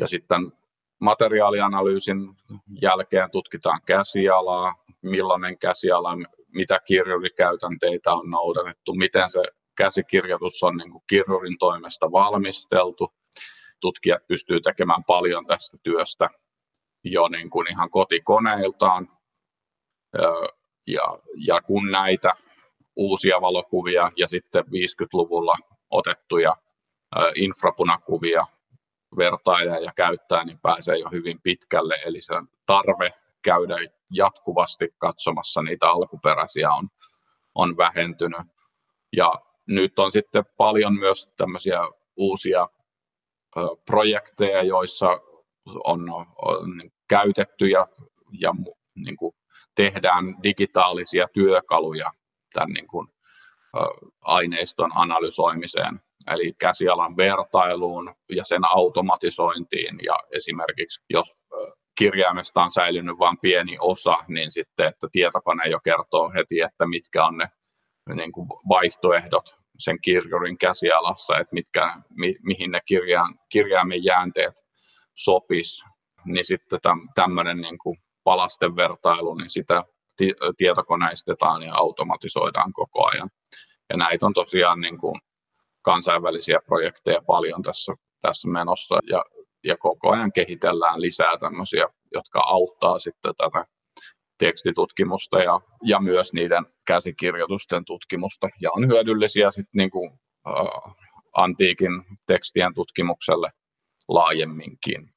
Ja 0.00 0.06
sitten 0.06 0.52
materiaalianalyysin 1.00 2.18
jälkeen 2.82 3.30
tutkitaan 3.30 3.80
käsialaa, 3.86 4.74
millainen 5.02 5.58
käsiala, 5.58 6.10
mitä 6.54 6.80
kirjurikäytänteitä 6.84 8.12
on 8.12 8.30
noudatettu, 8.30 8.94
miten 8.94 9.30
se 9.30 9.42
käsikirjoitus 9.76 10.62
on 10.62 10.76
niin 10.76 10.90
kuin 10.90 11.04
kirjurin 11.06 11.58
toimesta 11.58 12.12
valmisteltu. 12.12 13.12
Tutkijat 13.80 14.26
pystyvät 14.26 14.62
tekemään 14.62 15.04
paljon 15.04 15.46
tästä 15.46 15.76
työstä 15.82 16.30
jo 17.04 17.28
niin 17.28 17.50
kuin 17.50 17.70
ihan 17.70 17.90
kotikoneiltaan. 17.90 19.08
Ja, 20.86 21.18
ja 21.46 21.60
kun 21.60 21.90
näitä 21.90 22.32
uusia 22.96 23.40
valokuvia 23.40 24.10
ja 24.16 24.28
sitten 24.28 24.64
50-luvulla 24.64 25.56
otettuja 25.90 26.56
infrapunakuvia 27.34 28.46
vertailee 29.16 29.80
ja 29.80 29.92
käyttää, 29.96 30.44
niin 30.44 30.58
pääsee 30.62 30.98
jo 30.98 31.08
hyvin 31.12 31.40
pitkälle. 31.42 31.98
Eli 32.04 32.20
se 32.20 32.34
tarve 32.66 33.10
käydä 33.42 33.76
jatkuvasti 34.10 34.88
katsomassa 34.98 35.62
niitä 35.62 35.90
alkuperäisiä 35.90 36.70
on, 36.70 36.88
on 37.54 37.76
vähentynyt. 37.76 38.46
Ja 39.16 39.32
nyt 39.66 39.98
on 39.98 40.10
sitten 40.10 40.44
paljon 40.56 40.94
myös 40.94 41.32
tämmöisiä 41.36 41.80
uusia 42.16 42.68
projekteja, 43.86 44.62
joissa 44.62 45.06
on, 45.84 46.10
on 46.42 46.90
käytetty 47.08 47.66
ja, 47.66 47.86
ja 48.40 48.52
niin 48.94 49.16
kuin 49.16 49.34
tehdään 49.74 50.42
digitaalisia 50.42 51.26
työkaluja 51.34 52.10
tämän 52.54 52.72
niin 52.72 52.86
kuin, 52.86 53.08
aineiston 54.20 54.90
analysoimiseen, 54.94 56.00
eli 56.26 56.52
käsialan 56.58 57.16
vertailuun 57.16 58.14
ja 58.30 58.44
sen 58.44 58.64
automatisointiin. 58.64 59.98
Ja 60.02 60.14
esimerkiksi 60.30 61.04
jos 61.10 61.34
kirjaimesta 61.98 62.62
on 62.62 62.70
säilynyt 62.70 63.18
vain 63.18 63.38
pieni 63.38 63.76
osa, 63.80 64.16
niin 64.28 64.50
sitten, 64.50 64.86
että 64.86 65.08
tietokone 65.12 65.68
jo 65.68 65.80
kertoo 65.84 66.30
heti, 66.36 66.60
että 66.60 66.86
mitkä 66.86 67.26
on 67.26 67.38
ne 67.38 67.48
niin 68.14 68.32
kuin 68.32 68.48
vaihtoehdot 68.68 69.44
sen 69.78 70.00
kirjurin 70.00 70.58
käsialassa, 70.58 71.38
että 71.38 71.54
mitkä, 71.54 71.94
mi, 72.10 72.34
mihin 72.42 72.70
ne 72.70 72.80
kirjain, 72.86 73.34
kirjaimen 73.48 74.04
jäänteet 74.04 74.54
sopis, 75.14 75.84
niin 76.24 76.44
sitten 76.44 76.80
tämmöinen 77.14 77.60
niin 77.60 77.78
kuin 77.78 77.96
palasten 78.24 78.76
vertailu, 78.76 79.34
niin 79.34 79.50
sitä 79.50 79.84
tietokoneistetaan 80.56 81.62
ja 81.62 81.74
automatisoidaan 81.74 82.72
koko 82.72 83.06
ajan. 83.06 83.30
Ja 83.90 83.96
näitä 83.96 84.26
on 84.26 84.32
tosiaan 84.32 84.80
niin 84.80 84.98
kuin 84.98 85.14
kansainvälisiä 85.82 86.58
projekteja 86.66 87.22
paljon 87.26 87.62
tässä, 87.62 87.92
tässä 88.22 88.48
menossa 88.48 88.98
ja, 89.10 89.24
ja 89.64 89.76
koko 89.76 90.10
ajan 90.10 90.32
kehitellään 90.32 91.00
lisää 91.00 91.38
tämmöisiä, 91.40 91.88
jotka 92.14 92.40
auttaa 92.40 92.98
sitten 92.98 93.34
tätä 93.36 93.64
tekstitutkimusta 94.38 95.38
ja, 95.38 95.60
ja 95.82 96.00
myös 96.00 96.32
niiden 96.32 96.66
käsikirjoitusten 96.86 97.84
tutkimusta 97.84 98.48
ja 98.60 98.70
on 98.72 98.88
hyödyllisiä 98.88 99.50
sitten 99.50 99.78
niin 99.78 99.90
kuin, 99.90 100.12
uh, 100.46 100.94
antiikin 101.36 101.90
tekstien 102.26 102.74
tutkimukselle 102.74 103.50
laajemminkin. 104.08 105.10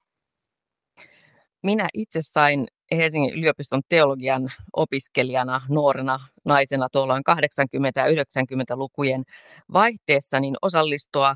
Minä 1.63 1.87
itse 1.93 2.19
sain 2.21 2.67
Helsingin 2.91 3.33
yliopiston 3.33 3.81
teologian 3.89 4.51
opiskelijana, 4.73 5.61
nuorena 5.69 6.19
naisena 6.45 6.87
tuolloin 6.91 7.23
80- 7.31 7.33
ja 7.95 8.05
90-lukujen 8.05 9.23
vaihteessa, 9.73 10.39
niin 10.39 10.55
osallistua 10.61 11.35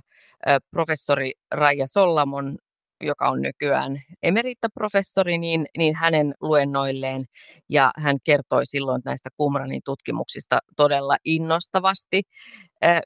professori 0.72 1.32
Raija 1.52 1.88
Sollamon, 1.88 2.56
joka 3.02 3.30
on 3.30 3.42
nykyään 3.42 3.92
emerittaprofessori, 4.24 5.38
niin, 5.38 5.66
niin 5.78 5.96
hänen 5.96 6.34
luennoilleen. 6.42 7.26
Ja 7.70 7.92
hän 7.98 8.18
kertoi 8.24 8.66
silloin 8.66 9.02
näistä 9.06 9.30
Kumranin 9.38 9.82
tutkimuksista 9.86 10.60
todella 10.76 11.18
innostavasti. 11.26 12.22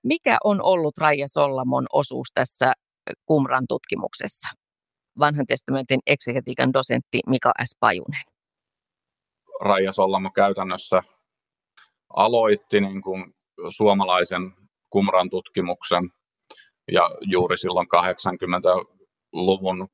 Mikä 0.03 0.37
on 0.43 0.61
ollut 0.63 0.97
Raija 0.97 1.27
Sollamon 1.27 1.85
osuus 1.93 2.27
tässä 2.33 2.73
Kumran 3.25 3.65
tutkimuksessa? 3.69 4.49
vanhan 5.19 5.45
testamentin 5.47 5.99
eksegetiikan 6.07 6.73
dosentti 6.73 7.19
Mika 7.27 7.51
S. 7.65 7.77
Pajunen. 7.79 8.23
Raija 9.61 9.91
Sollamo 9.91 10.31
käytännössä 10.31 11.03
aloitti 12.15 12.81
niin 12.81 13.01
kuin 13.01 13.33
suomalaisen 13.69 14.51
kumran 14.89 15.29
tutkimuksen 15.29 16.09
ja 16.91 17.09
juuri 17.21 17.57
silloin 17.57 17.87
80-luvun 19.35 19.87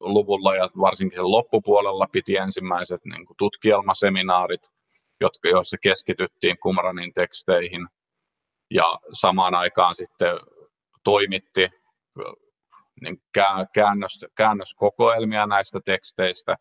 luvulla 0.00 0.56
ja 0.56 0.68
varsinkin 0.80 1.16
sen 1.16 1.30
loppupuolella 1.30 2.06
piti 2.12 2.36
ensimmäiset 2.36 3.04
niin 3.04 3.26
kuin 3.26 3.36
tutkielmaseminaarit, 3.36 4.60
jotka, 5.20 5.48
joissa 5.48 5.76
keskityttiin 5.82 6.58
Kumranin 6.58 7.12
teksteihin. 7.14 7.88
Ja 8.70 8.98
samaan 9.12 9.54
aikaan 9.54 9.94
sitten 9.94 10.40
toimitti 11.04 11.68
niin 13.00 13.22
käännös, 13.74 14.24
käännöskokoelmia 14.36 15.46
näistä 15.46 15.80
teksteistä, 15.84 16.56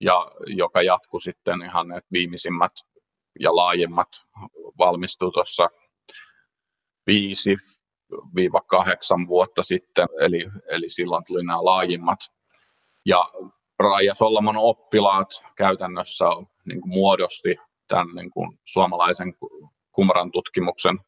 ja 0.00 0.32
joka 0.46 0.82
jatkui 0.82 1.22
sitten 1.22 1.62
ihan 1.62 1.88
ne 1.88 2.00
viimeisimmät 2.12 2.72
ja 3.40 3.56
laajemmat 3.56 4.08
valmistui 4.78 5.32
tuossa 5.32 5.68
viisi 7.06 7.56
kahdeksan 8.66 9.28
vuotta 9.28 9.62
sitten, 9.62 10.08
eli, 10.20 10.46
eli 10.68 10.90
silloin 10.90 11.24
tuli 11.26 11.44
nämä 11.44 11.64
laajimmat. 11.64 12.18
Ja 13.06 13.30
Raija 13.78 14.14
Sollamon 14.14 14.56
oppilaat 14.56 15.28
käytännössä 15.56 16.24
niin 16.68 16.80
kuin 16.80 16.92
muodosti 16.92 17.56
tämän 17.88 18.14
niin 18.14 18.30
kuin 18.30 18.58
suomalaisen 18.64 19.34
kumran 19.92 20.30
tutkimuksen 20.30 20.98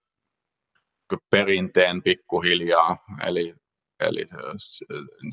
perinteen 1.30 2.02
pikkuhiljaa, 2.02 2.96
eli 3.26 3.55
Eli 4.00 4.24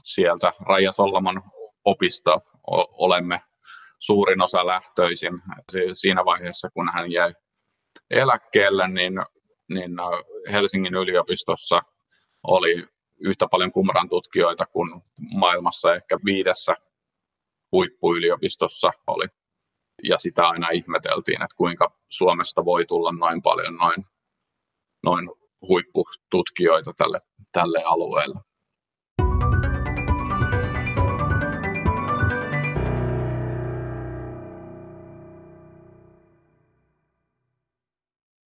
sieltä 0.03 0.51
Raija 0.67 0.91
Solomon 0.91 1.41
opista 1.86 2.41
olemme 2.97 3.41
suurin 3.99 4.41
osa 4.41 4.65
lähtöisin. 4.67 5.41
Siinä 5.93 6.26
vaiheessa, 6.26 6.69
kun 6.74 6.89
hän 6.93 7.11
jäi 7.11 7.34
eläkkeelle, 8.09 8.88
niin, 8.88 9.13
niin 9.74 9.91
Helsingin 10.51 10.95
yliopistossa 10.95 11.82
oli 12.43 12.86
yhtä 13.19 13.47
paljon 13.51 13.72
kumran 13.72 14.09
tutkijoita 14.09 14.65
kuin 14.65 15.01
maailmassa 15.34 15.95
ehkä 15.95 16.19
viidessä 16.26 16.76
huippuyliopistossa 17.72 18.91
oli. 19.07 19.26
Ja 20.03 20.17
sitä 20.17 20.47
aina 20.47 20.69
ihmeteltiin, 20.69 21.41
että 21.43 21.55
kuinka 21.57 21.97
Suomesta 22.09 22.65
voi 22.65 22.86
tulla 22.86 23.11
noin 23.11 23.41
paljon 23.41 23.76
noin, 23.76 24.05
noin 25.03 25.30
huippututkijoita 25.61 26.93
tälle, 26.97 27.19
tälle 27.51 27.84
alueelle. 27.86 28.39